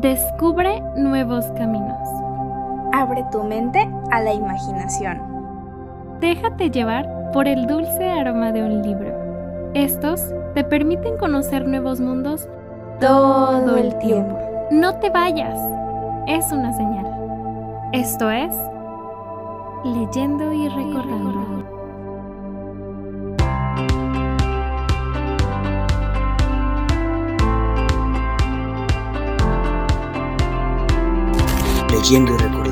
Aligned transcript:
Descubre 0.00 0.82
nuevos 0.96 1.44
caminos. 1.56 2.08
Abre 2.92 3.24
tu 3.30 3.44
mente 3.44 3.88
a 4.10 4.20
la 4.20 4.32
imaginación. 4.32 5.22
Déjate 6.18 6.68
llevar 6.72 7.30
por 7.32 7.46
el 7.46 7.68
dulce 7.68 8.10
aroma 8.10 8.50
de 8.50 8.64
un 8.64 8.82
libro. 8.82 9.70
Estos 9.72 10.34
te 10.54 10.64
permiten 10.64 11.16
conocer 11.16 11.68
nuevos 11.68 12.00
mundos 12.00 12.48
todo 12.98 13.76
el 13.76 13.96
tiempo. 13.98 14.36
No 14.72 14.98
te 14.98 15.10
vayas. 15.10 15.56
Es 16.26 16.50
una 16.50 16.72
señal. 16.72 17.06
Esto 17.92 18.28
es 18.30 18.52
Leyendo 19.84 20.52
y 20.52 20.68
recordando. 20.70 21.43
Leyendo 32.04 32.34
y 32.34 32.36
recordando, 32.36 32.63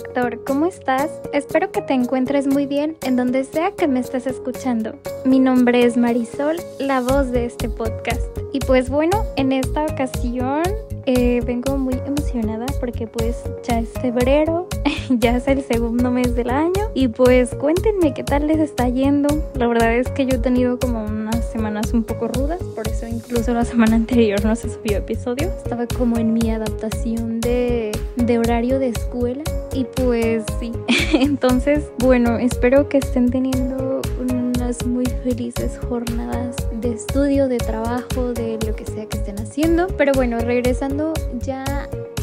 lector, 0.00 0.42
¿cómo 0.44 0.64
estás? 0.64 1.10
Espero 1.34 1.70
que 1.72 1.82
te 1.82 1.92
encuentres 1.92 2.46
muy 2.46 2.64
bien 2.64 2.96
en 3.02 3.16
donde 3.16 3.44
sea 3.44 3.72
que 3.72 3.86
me 3.86 4.00
estés 4.00 4.26
escuchando. 4.26 4.94
Mi 5.26 5.38
nombre 5.38 5.84
es 5.84 5.98
Marisol, 5.98 6.56
la 6.78 7.02
voz 7.02 7.30
de 7.32 7.44
este 7.44 7.68
podcast. 7.68 8.22
Y 8.52 8.60
pues 8.60 8.88
bueno, 8.88 9.24
en 9.36 9.52
esta 9.52 9.84
ocasión 9.84 10.62
eh, 11.04 11.42
vengo 11.44 11.76
muy 11.76 11.94
emocionada 12.06 12.66
porque 12.78 13.06
pues 13.06 13.42
ya 13.62 13.80
es 13.80 13.90
febrero, 14.00 14.68
ya 15.10 15.36
es 15.36 15.46
el 15.48 15.62
segundo 15.62 16.10
mes 16.10 16.34
del 16.34 16.48
año 16.48 16.90
y 16.94 17.08
pues 17.08 17.54
cuéntenme 17.54 18.14
qué 18.14 18.24
tal 18.24 18.46
les 18.46 18.58
está 18.58 18.88
yendo. 18.88 19.28
La 19.54 19.66
verdad 19.66 19.94
es 19.94 20.08
que 20.08 20.24
yo 20.24 20.36
he 20.36 20.40
tenido 20.40 20.78
como 20.78 21.04
unas 21.04 21.19
semanas 21.50 21.92
un 21.92 22.04
poco 22.04 22.28
rudas, 22.28 22.62
por 22.74 22.86
eso 22.88 23.06
incluso 23.06 23.52
la 23.52 23.64
semana 23.64 23.96
anterior 24.02 24.44
no 24.44 24.54
se 24.56 24.68
subió 24.68 24.98
episodio. 24.98 25.50
Estaba 25.62 25.86
como 25.86 26.16
en 26.18 26.32
mi 26.32 26.50
adaptación 26.50 27.40
de, 27.40 27.92
de 28.16 28.38
horario 28.38 28.78
de 28.78 28.88
escuela 28.88 29.42
y 29.72 29.84
pues 29.84 30.44
sí. 30.58 30.72
Entonces, 31.14 31.90
bueno, 31.98 32.38
espero 32.38 32.88
que 32.88 32.98
estén 32.98 33.30
teniendo 33.30 34.00
unas 34.20 34.86
muy 34.86 35.06
felices 35.24 35.78
jornadas 35.88 36.56
de 36.80 36.92
estudio, 36.92 37.48
de 37.48 37.58
trabajo, 37.58 38.32
de 38.32 38.58
lo 38.66 38.74
que 38.76 38.84
sea 38.84 39.06
que 39.06 39.18
estén 39.18 39.38
haciendo. 39.38 39.86
Pero 39.96 40.12
bueno, 40.14 40.38
regresando 40.40 41.12
ya 41.40 41.64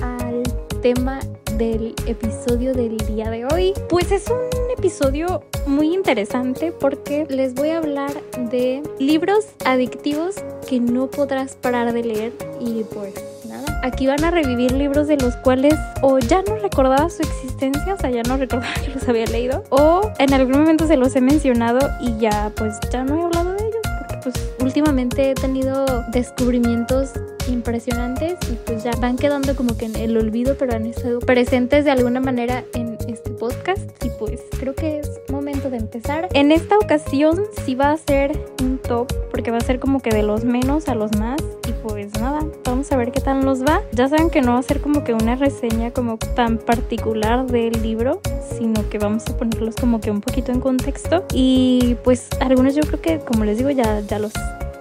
al 0.02 0.44
tema 0.82 1.20
del 1.58 1.96
episodio 2.06 2.74
del 2.74 2.98
día 2.98 3.30
de 3.32 3.46
hoy, 3.46 3.74
pues 3.90 4.12
es 4.12 4.28
un 4.30 4.72
episodio 4.78 5.44
muy 5.66 5.94
interesante 5.94 6.72
porque 6.72 7.26
les 7.30 7.56
voy 7.56 7.70
a 7.70 7.80
hablar 7.80 8.12
de 8.52 8.84
libros 9.00 9.46
adictivos 9.66 10.36
que 10.68 10.80
no 10.80 11.08
podrás 11.08 11.56
parar 11.56 11.94
de 11.94 12.04
leer 12.04 12.34
y 12.60 12.84
pues 12.84 13.14
nada, 13.50 13.82
aquí 13.84 14.06
van 14.06 14.24
a 14.24 14.30
revivir 14.30 14.72
libros 14.72 15.08
de 15.08 15.18
los 15.18 15.36
cuales 15.38 15.74
o 16.02 16.20
ya 16.20 16.44
no 16.44 16.58
recordaba 16.58 17.10
su 17.10 17.24
existencia, 17.24 17.96
o 17.96 17.98
sea, 17.98 18.12
ya 18.12 18.22
no 18.24 18.38
recordaba 18.38 18.74
que 18.86 18.92
los 18.92 19.08
había 19.10 19.26
leído 19.26 19.64
o 19.70 20.02
en 20.20 20.34
algún 20.34 20.60
momento 20.60 20.86
se 20.86 20.96
los 20.96 21.16
he 21.16 21.22
mencionado 21.22 21.80
y 22.02 22.18
ya 22.20 22.52
pues 22.56 22.78
ya 22.92 23.04
no 23.04 23.20
he 23.20 23.24
hablado 23.24 23.54
de 23.54 23.66
ellos 23.66 23.82
porque 23.98 24.18
pues 24.24 24.50
últimamente 24.60 25.32
he 25.32 25.34
tenido 25.34 25.86
descubrimientos 26.12 27.14
impresionantes 27.48 28.38
y 28.52 28.56
pues 28.66 28.84
ya 28.84 28.92
van 29.00 29.18
quedando 29.18 29.56
como 29.56 29.78
que 29.78 29.86
en 29.86 29.96
el 29.96 30.18
olvido, 30.18 30.56
pero 30.58 30.74
han 30.76 30.86
estado 30.86 31.20
presentes 31.20 31.86
de 31.86 31.92
alguna 31.92 32.20
manera 32.20 32.64
en 32.74 32.98
este 33.08 33.32
podcast 33.32 33.82
y 34.04 34.10
pues 34.20 34.42
creo 34.60 34.76
que 34.76 35.00
es 35.00 35.10
momento 35.30 35.70
de 35.70 35.78
empezar. 35.78 36.28
En 36.34 36.52
esta 36.52 36.78
ocasión 36.78 37.42
sí 37.66 37.76
va 37.76 37.92
a 37.92 37.98
ser 37.98 38.38
un 38.62 38.78
top 38.78 39.12
porque 39.32 39.52
va 39.52 39.58
a 39.58 39.62
ser 39.62 39.80
como 39.80 40.02
que 40.02 40.10
de 40.10 40.24
los 40.24 40.44
menos 40.44 40.88
a 40.88 40.96
los 40.96 41.16
más 41.18 41.42
y 41.68 41.74
pues 41.84 42.20
nada, 42.20 42.40
vamos 42.64 42.92
a 42.92 42.98
ver 42.98 43.12
qué 43.12 43.22
tal 43.22 43.44
nos 43.44 43.64
va. 43.64 43.82
Ya 43.92 44.08
saben 44.10 44.30
que 44.30 44.42
no 44.42 44.54
va 44.54 44.60
a 44.60 44.64
ser 44.64 44.82
como 44.82 45.04
que 45.04 45.14
una 45.14 45.36
reseña 45.36 45.92
como 45.92 46.18
tan 46.18 46.58
particular 46.58 47.46
del 47.48 47.82
libro, 47.82 48.22
sino 48.58 48.88
que 48.90 48.98
vamos 48.98 49.24
a 49.28 49.38
ponerlos 49.38 49.76
como 49.76 50.02
que 50.02 50.12
un 50.12 50.22
poquito 50.22 50.52
en 50.52 50.60
contexto 50.60 51.26
y 51.34 51.98
pues 52.04 52.28
algunos 52.40 52.76
yo 52.76 52.82
creo 52.82 53.02
que 53.02 53.20
como 53.20 53.46
les 53.46 53.58
digo 53.58 53.70
ya, 53.70 54.02
ya 54.02 54.20
los 54.20 54.34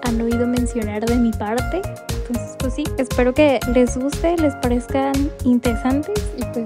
han 0.03 0.21
oído 0.21 0.47
mencionar 0.47 1.05
de 1.05 1.15
mi 1.15 1.31
parte. 1.31 1.81
Entonces, 2.29 2.55
pues 2.59 2.73
sí, 2.73 2.83
espero 2.97 3.33
que 3.33 3.59
les 3.73 3.97
guste, 3.97 4.35
les 4.37 4.53
parezcan 4.55 5.13
interesantes 5.45 6.21
y 6.37 6.43
pues 6.45 6.65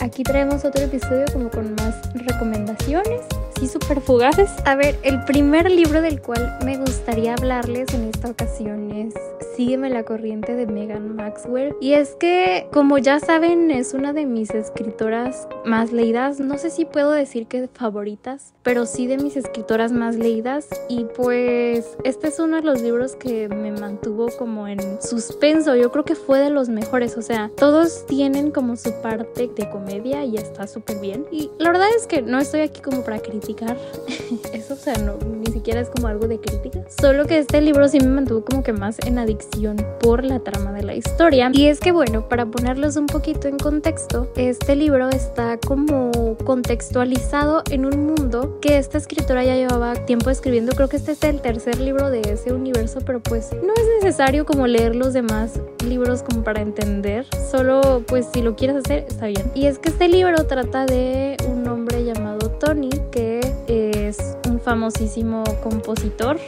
aquí 0.00 0.22
traemos 0.22 0.64
otro 0.64 0.82
episodio 0.82 1.24
como 1.32 1.50
con 1.50 1.74
más 1.74 1.94
recomendaciones, 2.14 3.22
sí, 3.58 3.68
súper 3.68 4.00
fugaces. 4.00 4.50
A 4.64 4.74
ver, 4.74 4.96
el 5.02 5.24
primer 5.24 5.70
libro 5.70 6.02
del 6.02 6.20
cual 6.20 6.58
me 6.64 6.76
gustaría 6.76 7.34
hablarles 7.34 7.92
en 7.94 8.04
esta 8.04 8.30
ocasión 8.30 8.90
es 8.90 9.14
Sígueme 9.56 9.88
la 9.88 10.02
corriente 10.02 10.56
de 10.56 10.66
Megan 10.66 11.14
Maxwell. 11.14 11.76
Y 11.80 11.92
es 11.92 12.16
que, 12.16 12.66
como 12.72 12.98
ya 12.98 13.20
saben, 13.20 13.70
es 13.70 13.94
una 13.94 14.12
de 14.12 14.26
mis 14.26 14.50
escritoras 14.50 15.46
más 15.64 15.92
leídas. 15.92 16.40
No 16.40 16.58
sé 16.58 16.70
si 16.70 16.84
puedo 16.84 17.12
decir 17.12 17.46
que 17.46 17.68
favoritas, 17.72 18.52
pero 18.64 18.84
sí 18.84 19.06
de 19.06 19.16
mis 19.16 19.36
escritoras 19.36 19.92
más 19.92 20.16
leídas. 20.16 20.68
Y 20.88 21.04
pues 21.04 21.96
este 22.02 22.28
es 22.28 22.40
uno 22.40 22.56
de 22.56 22.62
los 22.62 22.82
libros 22.82 23.14
que 23.14 23.48
me 23.48 23.70
mantuvo 23.70 24.26
como 24.38 24.66
en 24.66 24.80
suspenso. 25.00 25.76
Yo 25.76 25.92
creo 25.92 26.04
que 26.04 26.16
fue 26.16 26.40
de 26.40 26.50
los 26.50 26.68
mejores. 26.68 27.16
O 27.16 27.22
sea, 27.22 27.48
todos 27.56 28.06
tienen 28.06 28.50
como 28.50 28.74
su 28.74 28.90
parte 29.02 29.48
de 29.54 29.70
comedia 29.70 30.24
y 30.24 30.36
está 30.36 30.66
súper 30.66 30.98
bien. 30.98 31.26
Y 31.30 31.50
la 31.58 31.70
verdad 31.70 31.88
es 31.96 32.08
que 32.08 32.22
no 32.22 32.40
estoy 32.40 32.62
aquí 32.62 32.80
como 32.80 33.04
para 33.04 33.20
criticar 33.20 33.43
eso. 34.52 34.74
O 34.74 34.76
sea, 34.76 34.94
no, 34.98 35.16
ni 35.18 35.46
siquiera 35.52 35.80
es 35.80 35.88
como 35.88 36.08
algo 36.08 36.26
de 36.26 36.40
crítica. 36.40 36.80
Solo 37.00 37.26
que 37.26 37.38
este 37.38 37.60
libro 37.60 37.86
sí 37.88 38.00
me 38.00 38.08
mantuvo 38.08 38.44
como 38.44 38.62
que 38.62 38.72
más 38.72 38.98
en 39.06 39.18
adicción 39.18 39.76
por 40.00 40.24
la 40.24 40.40
trama 40.40 40.72
de 40.72 40.82
la 40.82 40.94
historia. 40.94 41.50
Y 41.52 41.66
es 41.66 41.80
que 41.80 41.92
bueno, 41.92 42.28
para 42.28 42.46
ponerlos 42.46 42.96
un 42.96 43.06
poquito 43.06 43.48
en 43.48 43.58
contexto, 43.58 44.28
este 44.36 44.76
libro 44.76 45.08
está 45.10 45.58
como 45.58 46.10
contextualizado 46.44 47.62
en 47.70 47.86
un 47.86 48.06
mundo 48.06 48.58
que 48.60 48.78
esta 48.78 48.98
escritora 48.98 49.44
ya 49.44 49.54
llevaba 49.54 49.94
tiempo 49.94 50.30
escribiendo. 50.30 50.72
Creo 50.74 50.88
que 50.88 50.96
este 50.96 51.12
es 51.12 51.22
el 51.22 51.40
tercer 51.40 51.78
libro 51.80 52.10
de 52.10 52.20
ese 52.20 52.52
universo, 52.52 53.00
pero 53.04 53.20
pues 53.20 53.50
no 53.52 53.72
es 53.74 54.02
necesario 54.02 54.44
como 54.46 54.66
leer 54.66 54.96
los 54.96 55.12
demás 55.12 55.60
libros 55.86 56.22
como 56.22 56.42
para 56.42 56.60
entender. 56.60 57.26
Solo 57.50 58.02
pues 58.06 58.26
si 58.32 58.42
lo 58.42 58.56
quieres 58.56 58.76
hacer 58.76 59.04
está 59.08 59.26
bien. 59.26 59.50
Y 59.54 59.66
es 59.66 59.78
que 59.78 59.88
este 59.90 60.08
libro 60.08 60.46
trata 60.46 60.86
de 60.86 61.36
un 61.48 61.63
Tony 62.64 62.88
que 63.12 63.40
es 63.66 64.38
un 64.48 64.58
famosísimo 64.58 65.44
compositor 65.62 66.38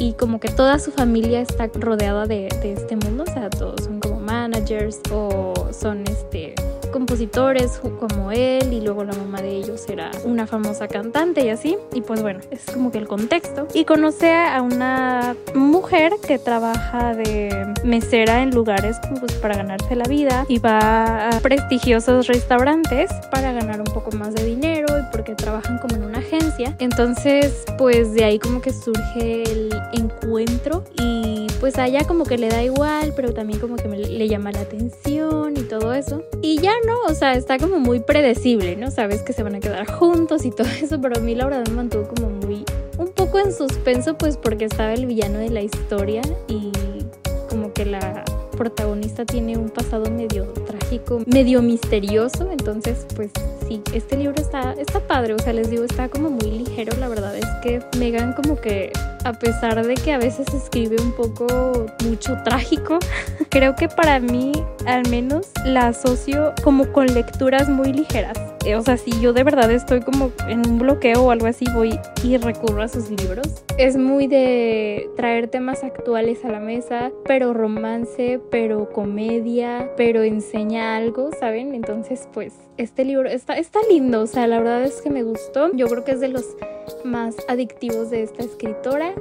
y 0.00 0.14
como 0.14 0.40
que 0.40 0.48
toda 0.48 0.80
su 0.80 0.90
familia 0.90 1.40
está 1.40 1.68
rodeada 1.72 2.26
de, 2.26 2.48
de, 2.62 2.72
este 2.72 2.96
mundo, 2.96 3.22
o 3.22 3.32
sea, 3.32 3.48
todos 3.48 3.84
son 3.84 4.00
como 4.00 4.18
managers 4.18 5.00
o 5.12 5.68
son 5.72 6.02
este 6.08 6.56
compositores 6.92 7.80
como 7.98 8.30
él 8.30 8.72
y 8.72 8.80
luego 8.80 9.04
la 9.04 9.14
mamá 9.14 9.42
de 9.42 9.56
ellos 9.56 9.88
era 9.88 10.10
una 10.24 10.46
famosa 10.46 10.86
cantante 10.86 11.44
y 11.44 11.48
así 11.48 11.76
y 11.92 12.02
pues 12.02 12.22
bueno 12.22 12.40
es 12.50 12.64
como 12.72 12.92
que 12.92 12.98
el 12.98 13.08
contexto. 13.08 13.66
Y 13.74 13.84
conoce 13.84 14.32
a 14.32 14.62
una 14.62 15.34
mujer 15.54 16.12
que 16.26 16.38
trabaja 16.38 17.14
de 17.14 17.74
mesera 17.84 18.42
en 18.42 18.50
lugares 18.50 18.98
pues 19.18 19.32
para 19.34 19.56
ganarse 19.56 19.96
la 19.96 20.04
vida 20.04 20.44
y 20.48 20.58
va 20.58 21.30
a 21.30 21.40
prestigiosos 21.40 22.26
restaurantes 22.26 23.10
para 23.30 23.52
ganar 23.52 23.80
un 23.80 23.92
poco 23.92 24.12
más 24.12 24.34
de 24.34 24.44
dinero 24.44 24.86
y 24.98 25.02
porque 25.10 25.34
trabajan 25.34 25.78
como 25.78 25.96
en 25.96 26.04
una 26.04 26.18
agencia. 26.18 26.76
Entonces 26.78 27.64
pues 27.78 28.12
de 28.14 28.24
ahí 28.24 28.38
como 28.38 28.60
que 28.60 28.72
surge 28.72 29.42
el 29.44 29.70
encuentro 29.92 30.84
y 30.98 31.21
pues 31.62 31.78
a 31.78 31.86
ella 31.86 32.04
como 32.08 32.24
que 32.24 32.38
le 32.38 32.48
da 32.48 32.60
igual 32.60 33.12
pero 33.14 33.32
también 33.32 33.60
como 33.60 33.76
que 33.76 33.86
me, 33.86 33.96
le 33.96 34.28
llama 34.28 34.50
la 34.50 34.62
atención 34.62 35.56
y 35.56 35.62
todo 35.62 35.94
eso 35.94 36.24
y 36.42 36.60
ya 36.60 36.72
no, 36.84 37.02
o 37.08 37.14
sea, 37.14 37.34
está 37.34 37.56
como 37.56 37.78
muy 37.78 38.00
predecible, 38.00 38.74
¿no? 38.74 38.90
Sabes 38.90 39.22
que 39.22 39.32
se 39.32 39.44
van 39.44 39.54
a 39.54 39.60
quedar 39.60 39.86
juntos 39.86 40.44
y 40.44 40.50
todo 40.50 40.66
eso, 40.82 41.00
pero 41.00 41.18
a 41.18 41.20
mí 41.20 41.36
la 41.36 41.44
verdad 41.44 41.64
me 41.68 41.76
mantuvo 41.76 42.08
como 42.08 42.30
muy, 42.30 42.64
un 42.98 43.08
poco 43.12 43.38
en 43.38 43.52
suspenso, 43.52 44.18
pues 44.18 44.36
porque 44.36 44.64
estaba 44.64 44.92
el 44.92 45.06
villano 45.06 45.38
de 45.38 45.50
la 45.50 45.62
historia 45.62 46.22
y 46.48 46.72
como 47.48 47.72
que 47.72 47.84
la 47.84 48.24
protagonista 48.52 49.24
tiene 49.24 49.56
un 49.56 49.70
pasado 49.70 50.10
medio 50.10 50.44
trágico, 50.66 51.20
medio 51.26 51.62
misterioso, 51.62 52.50
entonces 52.50 53.06
pues 53.16 53.30
sí, 53.68 53.82
este 53.92 54.16
libro 54.16 54.40
está, 54.40 54.72
está 54.74 55.00
padre, 55.00 55.34
o 55.34 55.38
sea, 55.38 55.52
les 55.52 55.70
digo, 55.70 55.84
está 55.84 56.08
como 56.08 56.30
muy 56.30 56.50
ligero, 56.50 56.96
la 56.98 57.08
verdad 57.08 57.36
es 57.36 57.46
que 57.62 57.80
Megan 57.98 58.34
como 58.34 58.56
que 58.56 58.92
a 59.24 59.32
pesar 59.32 59.84
de 59.84 59.94
que 59.94 60.12
a 60.12 60.18
veces 60.18 60.46
escribe 60.54 60.96
un 61.00 61.12
poco 61.12 61.86
mucho 62.04 62.36
trágico, 62.44 62.98
creo 63.48 63.74
que 63.74 63.88
para 63.88 64.20
mí 64.20 64.52
al 64.86 65.08
menos 65.08 65.46
la 65.64 65.88
asocio 65.88 66.52
como 66.62 66.92
con 66.92 67.06
lecturas 67.06 67.68
muy 67.68 67.92
ligeras. 67.92 68.51
Eh, 68.64 68.76
o 68.76 68.82
sea, 68.82 68.96
si 68.96 69.10
yo 69.20 69.32
de 69.32 69.44
verdad 69.44 69.70
estoy 69.70 70.00
como 70.00 70.30
en 70.48 70.66
un 70.66 70.78
bloqueo 70.78 71.24
o 71.24 71.30
algo 71.30 71.46
así, 71.46 71.64
voy 71.74 71.98
y 72.22 72.36
recurro 72.36 72.82
a 72.82 72.88
sus 72.88 73.10
libros. 73.10 73.64
Es 73.78 73.96
muy 73.96 74.26
de 74.26 75.10
traer 75.16 75.48
temas 75.48 75.82
actuales 75.82 76.44
a 76.44 76.48
la 76.48 76.60
mesa, 76.60 77.10
pero 77.24 77.52
romance, 77.52 78.40
pero 78.50 78.90
comedia, 78.90 79.90
pero 79.96 80.22
enseña 80.22 80.96
algo, 80.96 81.30
¿saben? 81.38 81.74
Entonces, 81.74 82.28
pues, 82.32 82.54
este 82.76 83.04
libro 83.04 83.28
está, 83.28 83.58
está 83.58 83.80
lindo, 83.90 84.22
o 84.22 84.26
sea, 84.26 84.46
la 84.46 84.58
verdad 84.58 84.84
es 84.84 85.02
que 85.02 85.10
me 85.10 85.22
gustó. 85.22 85.74
Yo 85.74 85.86
creo 85.86 86.04
que 86.04 86.12
es 86.12 86.20
de 86.20 86.28
los 86.28 86.56
más 87.04 87.36
adictivos 87.48 88.10
de 88.10 88.22
esta 88.22 88.42
escritora 88.42 89.14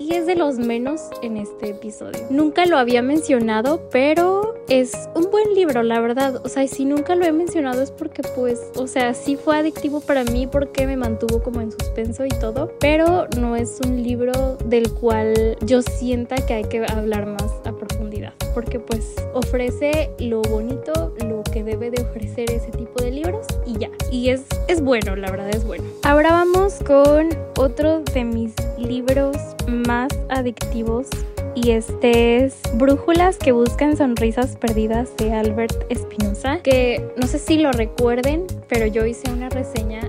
y 0.00 0.14
es 0.14 0.26
de 0.26 0.34
los 0.34 0.58
menos 0.58 1.02
en 1.22 1.36
este 1.36 1.70
episodio. 1.70 2.26
Nunca 2.30 2.64
lo 2.64 2.78
había 2.78 3.02
mencionado, 3.02 3.88
pero 3.90 4.54
es 4.68 4.92
un 5.14 5.30
buen 5.30 5.54
libro, 5.54 5.82
la 5.82 6.00
verdad. 6.00 6.40
O 6.42 6.48
sea, 6.48 6.66
si 6.66 6.86
nunca 6.86 7.14
lo 7.14 7.26
he 7.26 7.32
mencionado 7.32 7.82
es 7.82 7.90
porque 7.90 8.22
pues, 8.34 8.58
o 8.76 8.86
sea, 8.86 9.12
sí 9.12 9.36
fue 9.36 9.58
adictivo 9.58 10.00
para 10.00 10.24
mí 10.24 10.46
porque 10.46 10.86
me 10.86 10.96
mantuvo 10.96 11.42
como 11.42 11.60
en 11.60 11.70
suspenso 11.70 12.24
y 12.24 12.30
todo, 12.30 12.72
pero 12.80 13.26
no 13.38 13.56
es 13.56 13.78
un 13.84 14.02
libro 14.02 14.56
del 14.64 14.90
cual 14.94 15.58
yo 15.66 15.82
sienta 15.82 16.36
que 16.36 16.54
hay 16.54 16.64
que 16.64 16.84
hablar 16.86 17.26
más 17.26 17.52
a 17.66 17.72
profundidad, 17.72 18.32
porque 18.54 18.80
pues 18.80 19.14
ofrece 19.34 20.10
lo 20.18 20.40
bonito, 20.42 21.14
debe 21.62 21.90
de 21.90 22.02
ofrecer 22.02 22.50
ese 22.50 22.70
tipo 22.70 23.02
de 23.02 23.10
libros 23.10 23.46
y 23.66 23.78
ya. 23.78 23.90
Y 24.10 24.30
es, 24.30 24.42
es 24.68 24.80
bueno, 24.80 25.16
la 25.16 25.30
verdad 25.30 25.50
es 25.50 25.64
bueno. 25.64 25.84
Ahora 26.02 26.30
vamos 26.30 26.74
con 26.86 27.28
otro 27.58 28.00
de 28.00 28.24
mis 28.24 28.54
libros 28.78 29.36
más 29.66 30.08
adictivos 30.28 31.08
y 31.54 31.72
este 31.72 32.44
es 32.44 32.60
Brújulas 32.74 33.36
que 33.36 33.52
buscan 33.52 33.96
sonrisas 33.96 34.56
perdidas 34.56 35.16
de 35.16 35.32
Albert 35.32 35.84
Espinosa, 35.88 36.60
que 36.62 37.04
no 37.16 37.26
sé 37.26 37.38
si 37.38 37.58
lo 37.58 37.72
recuerden, 37.72 38.46
pero 38.68 38.86
yo 38.86 39.04
hice 39.04 39.30
una 39.30 39.48
reseña 39.48 40.00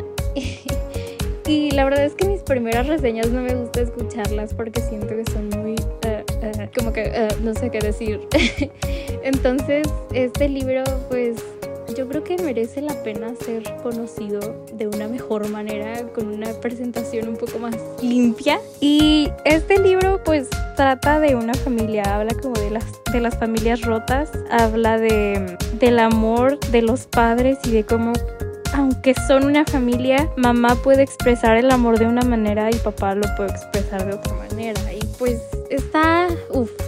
y 1.47 1.71
la 1.71 1.83
verdad 1.83 2.05
es 2.05 2.13
que 2.13 2.27
mis 2.27 2.41
primeras 2.41 2.87
reseñas 2.87 3.29
no 3.29 3.41
me 3.41 3.55
gusta 3.55 3.81
escucharlas 3.81 4.53
porque 4.53 4.81
siento 4.81 5.07
que 5.07 5.23
son 5.31 5.49
muy 5.49 5.73
uh, 5.73 6.20
uh, 6.41 6.69
como 6.77 6.93
que 6.93 7.11
uh, 7.11 7.43
no 7.43 7.53
sé 7.53 7.69
qué 7.69 7.79
decir. 7.79 8.27
Entonces, 9.23 9.87
este 10.13 10.49
libro 10.49 10.83
pues 11.09 11.37
yo 11.95 12.07
creo 12.07 12.23
que 12.23 12.37
merece 12.37 12.81
la 12.81 12.93
pena 13.03 13.33
ser 13.35 13.63
conocido 13.83 14.65
de 14.73 14.87
una 14.87 15.07
mejor 15.07 15.49
manera, 15.49 16.03
con 16.13 16.27
una 16.27 16.51
presentación 16.59 17.27
un 17.29 17.37
poco 17.37 17.59
más 17.59 17.75
limpia. 18.01 18.59
Y 18.79 19.29
este 19.45 19.79
libro 19.79 20.21
pues 20.23 20.49
trata 20.75 21.19
de 21.19 21.35
una 21.35 21.53
familia, 21.53 22.03
habla 22.03 22.33
como 22.41 22.55
de 22.55 22.71
las, 22.71 22.85
de 23.11 23.19
las 23.19 23.37
familias 23.37 23.81
rotas, 23.81 24.31
habla 24.49 24.97
de, 24.97 25.57
del 25.79 25.99
amor 25.99 26.59
de 26.71 26.81
los 26.81 27.05
padres 27.07 27.57
y 27.65 27.71
de 27.71 27.83
cómo 27.83 28.13
aunque 28.73 29.13
son 29.27 29.45
una 29.45 29.65
familia, 29.65 30.29
mamá 30.37 30.75
puede 30.75 31.03
expresar 31.03 31.57
el 31.57 31.71
amor 31.71 31.99
de 31.99 32.05
una 32.05 32.21
manera 32.21 32.69
y 32.71 32.75
papá 32.75 33.15
lo 33.15 33.27
puede 33.35 33.51
expresar 33.51 34.05
de 34.05 34.13
otra 34.13 34.33
manera. 34.33 34.81
Y 34.93 35.05
pues 35.17 35.41
está 35.69 36.27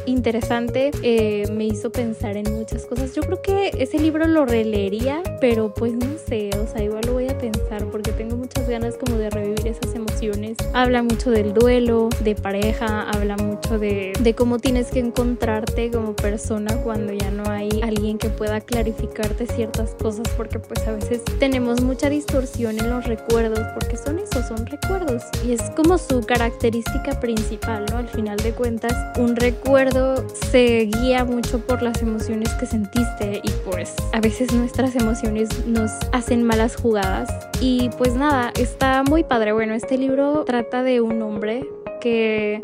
interesante, 0.05 0.91
eh, 1.01 1.45
me 1.51 1.65
hizo 1.65 1.91
pensar 1.91 2.37
en 2.37 2.51
muchas 2.53 2.85
cosas. 2.85 3.13
Yo 3.15 3.21
creo 3.23 3.41
que 3.41 3.71
ese 3.77 3.99
libro 3.99 4.27
lo 4.27 4.45
releería, 4.45 5.21
pero 5.39 5.73
pues 5.73 5.93
no 5.93 6.17
sé, 6.17 6.49
o 6.57 6.67
sea, 6.67 6.83
igual 6.83 7.01
lo 7.05 7.13
voy 7.13 7.29
a 7.29 7.37
pensar 7.37 7.85
porque 7.91 8.11
tengo 8.11 8.35
muchas 8.35 8.67
ganas 8.67 8.97
como 8.97 9.17
de 9.17 9.29
revivir 9.29 9.52
esas 9.65 9.95
emociones. 9.95 10.57
Habla 10.73 11.03
mucho 11.03 11.31
del 11.31 11.53
duelo, 11.53 12.09
de 12.23 12.35
pareja, 12.35 13.09
habla 13.09 13.37
mucho 13.37 13.79
de, 13.79 14.13
de 14.19 14.35
cómo 14.35 14.59
tienes 14.59 14.91
que 14.91 14.99
encontrarte 14.99 15.91
como 15.91 16.15
persona 16.15 16.75
cuando 16.83 17.13
ya 17.13 17.31
no 17.31 17.49
hay 17.49 17.81
alguien 17.81 18.17
que 18.17 18.29
pueda 18.29 18.61
clarificarte 18.61 19.47
ciertas 19.47 19.95
cosas 19.95 20.27
porque 20.35 20.59
pues 20.59 20.87
a 20.87 20.91
veces 20.93 21.21
tenemos 21.39 21.81
mucha 21.81 22.09
distorsión 22.09 22.79
en 22.79 22.89
los 22.89 23.05
recuerdos 23.05 23.61
porque 23.73 23.97
son 23.97 24.19
eso, 24.19 24.43
son 24.47 24.65
recuerdos 24.65 25.23
y 25.45 25.53
es 25.53 25.61
como 25.75 25.97
su 25.97 26.21
característica 26.21 27.19
principal, 27.19 27.85
¿no? 27.91 27.97
Al 27.97 28.07
final 28.09 28.37
de 28.37 28.51
cuentas, 28.53 28.93
un 29.17 29.35
recuerdo 29.35 30.27
se 30.51 30.89
guía 30.93 31.25
mucho 31.25 31.59
por 31.59 31.81
las 31.81 32.01
emociones 32.01 32.49
que 32.53 32.65
sentiste 32.65 33.41
y 33.43 33.51
pues 33.65 33.93
a 34.11 34.19
veces 34.19 34.53
nuestras 34.53 34.95
emociones 34.95 35.49
nos 35.65 35.91
hacen 36.11 36.43
malas 36.43 36.75
jugadas. 36.75 37.29
Y 37.61 37.89
pues 37.97 38.15
nada, 38.15 38.51
está 38.59 39.03
muy 39.03 39.23
padre. 39.23 39.52
Bueno, 39.53 39.75
este 39.75 39.99
libro 39.99 40.45
trata 40.45 40.81
de 40.81 40.99
un 40.99 41.21
hombre 41.21 41.69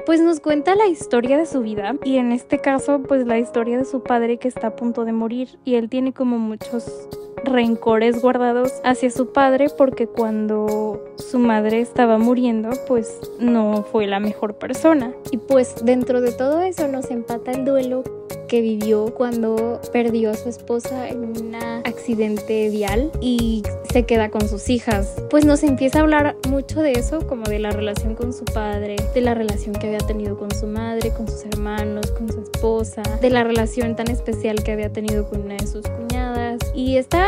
pues 0.05 0.21
nos 0.21 0.39
cuenta 0.39 0.75
la 0.75 0.87
historia 0.87 1.37
de 1.37 1.45
su 1.45 1.61
vida 1.61 1.95
y 2.03 2.17
en 2.17 2.31
este 2.31 2.59
caso 2.59 3.01
pues 3.03 3.25
la 3.25 3.37
historia 3.37 3.77
de 3.77 3.85
su 3.85 4.03
padre 4.03 4.37
que 4.37 4.47
está 4.47 4.67
a 4.67 4.75
punto 4.75 5.05
de 5.05 5.13
morir 5.13 5.59
y 5.63 5.75
él 5.75 5.89
tiene 5.89 6.13
como 6.13 6.37
muchos 6.37 7.07
rencores 7.45 8.21
guardados 8.21 8.73
hacia 8.83 9.09
su 9.09 9.31
padre 9.31 9.67
porque 9.77 10.07
cuando 10.07 11.01
su 11.17 11.39
madre 11.39 11.79
estaba 11.79 12.17
muriendo 12.17 12.69
pues 12.87 13.19
no 13.39 13.83
fue 13.83 14.07
la 14.07 14.19
mejor 14.19 14.57
persona 14.57 15.13
y 15.31 15.37
pues 15.37 15.75
dentro 15.83 16.21
de 16.21 16.33
todo 16.33 16.61
eso 16.61 16.87
nos 16.87 17.09
empata 17.09 17.51
el 17.51 17.63
duelo 17.63 18.03
que 18.49 18.61
vivió 18.61 19.13
cuando 19.13 19.79
perdió 19.93 20.31
a 20.31 20.33
su 20.33 20.49
esposa 20.49 21.07
en 21.07 21.19
un 21.19 21.55
accidente 21.55 22.69
vial 22.69 23.11
y 23.21 23.63
se 23.93 24.03
queda 24.03 24.29
con 24.29 24.49
sus 24.49 24.69
hijas. 24.69 25.15
Pues 25.29 25.45
nos 25.45 25.63
empieza 25.63 25.99
a 25.99 26.01
hablar 26.01 26.35
mucho 26.49 26.81
de 26.81 26.93
eso, 26.93 27.25
como 27.27 27.43
de 27.43 27.59
la 27.59 27.69
relación 27.69 28.15
con 28.15 28.33
su 28.33 28.43
padre, 28.45 28.97
relación 29.33 29.75
que 29.75 29.87
había 29.87 29.99
tenido 29.99 30.37
con 30.37 30.51
su 30.51 30.67
madre, 30.67 31.11
con 31.11 31.27
sus 31.27 31.45
hermanos, 31.45 32.11
con 32.11 32.31
su 32.31 32.41
esposa, 32.41 33.01
de 33.21 33.29
la 33.29 33.43
relación 33.43 33.95
tan 33.95 34.09
especial 34.09 34.63
que 34.63 34.71
había 34.71 34.91
tenido 34.91 35.27
con 35.29 35.41
una 35.41 35.55
de 35.55 35.67
sus 35.67 35.85
cuñadas. 35.87 36.59
Y 36.73 36.97
está 36.97 37.27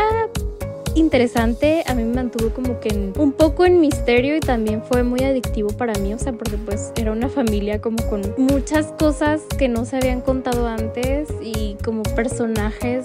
interesante, 0.94 1.82
a 1.86 1.94
mí 1.94 2.04
me 2.04 2.14
mantuvo 2.14 2.50
como 2.50 2.80
que 2.80 3.12
un 3.16 3.32
poco 3.32 3.64
en 3.64 3.80
misterio 3.80 4.36
y 4.36 4.40
también 4.40 4.82
fue 4.82 5.02
muy 5.02 5.20
adictivo 5.20 5.70
para 5.70 5.94
mí, 5.94 6.12
o 6.12 6.18
sea, 6.18 6.32
porque 6.32 6.56
pues 6.58 6.92
era 6.96 7.12
una 7.12 7.28
familia 7.28 7.80
como 7.80 7.96
con 8.08 8.22
muchas 8.36 8.92
cosas 8.98 9.42
que 9.58 9.68
no 9.68 9.84
se 9.84 9.96
habían 9.96 10.20
contado 10.20 10.66
antes 10.66 11.28
y 11.42 11.76
como 11.82 12.02
personajes 12.02 13.04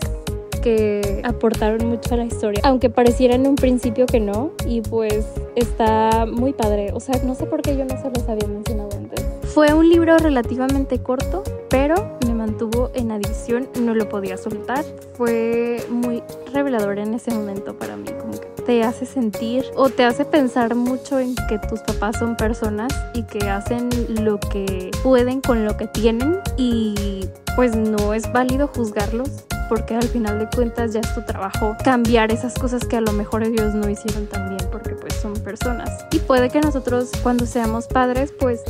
que 0.68 1.22
aportaron 1.24 1.88
mucho 1.88 2.14
a 2.14 2.18
la 2.18 2.26
historia, 2.26 2.60
aunque 2.66 2.90
pareciera 2.90 3.36
en 3.36 3.48
un 3.48 3.56
principio 3.56 4.06
que 4.06 4.20
no, 4.20 4.52
y 4.66 4.82
pues 4.82 5.26
está 5.56 6.26
muy 6.26 6.52
padre, 6.52 6.92
o 6.92 7.00
sea, 7.00 7.16
no 7.24 7.36
sé 7.36 7.46
por 7.46 7.62
qué 7.62 7.78
yo 7.78 7.86
no 7.86 7.96
se 8.02 8.10
los 8.10 8.28
había 8.28 8.50
mencionado 8.50 8.90
antes. 8.98 9.26
Fue 9.44 9.74
un 9.74 9.88
libro 9.88 10.18
relativamente 10.18 11.00
corto, 11.00 11.44
pero 11.70 12.18
me 12.28 12.34
mantuvo 12.34 12.92
en 12.96 13.12
adicción, 13.12 13.70
no 13.80 13.96
lo 13.96 14.10
podía 14.10 14.36
soltar. 14.36 14.84
Fue 15.14 15.82
muy 15.90 16.22
revelador 16.54 17.00
en 17.00 17.14
ese 17.14 17.32
momento 17.32 17.80
para 17.80 17.96
mí, 17.96 18.10
como 18.20 18.34
que 18.34 18.48
te 18.64 18.84
hace 18.84 19.06
sentir 19.06 19.64
o 19.78 19.90
te 19.90 20.04
hace 20.04 20.26
pensar 20.26 20.76
mucho 20.76 21.18
en 21.18 21.34
que 21.48 21.60
tus 21.70 21.80
papás 21.80 22.20
son 22.20 22.36
personas 22.36 22.94
y 23.14 23.24
que 23.24 23.50
hacen 23.50 23.88
lo 24.22 24.38
que 24.38 24.92
pueden 25.02 25.40
con 25.40 25.64
lo 25.64 25.78
que 25.78 25.88
tienen 25.88 26.40
y 26.58 27.26
pues 27.56 27.74
no 27.74 28.14
es 28.14 28.30
válido 28.34 28.68
juzgarlos 28.68 29.46
porque 29.70 29.96
al 29.96 30.08
final 30.08 30.40
de 30.40 30.48
cuentas 30.54 30.94
ya 30.94 31.00
es 31.00 31.14
tu 31.14 31.22
trabajo 31.22 31.76
cambiar 31.84 32.32
esas 32.32 32.54
cosas 32.54 32.86
que 32.86 32.98
a 32.98 33.02
lo 33.02 33.12
mejor 33.12 33.44
ellos 33.44 33.74
no 33.74 33.90
hicieron 33.90 34.28
tan 34.28 34.50
bien 34.50 34.70
porque 34.72 34.92
pues 34.92 35.14
son 35.16 35.34
personas. 35.34 35.90
Y 36.12 36.20
puede 36.20 36.50
que 36.50 36.62
nosotros 36.62 37.12
cuando 37.24 37.46
seamos 37.46 37.88
padres 37.88 38.34
pues 38.38 38.64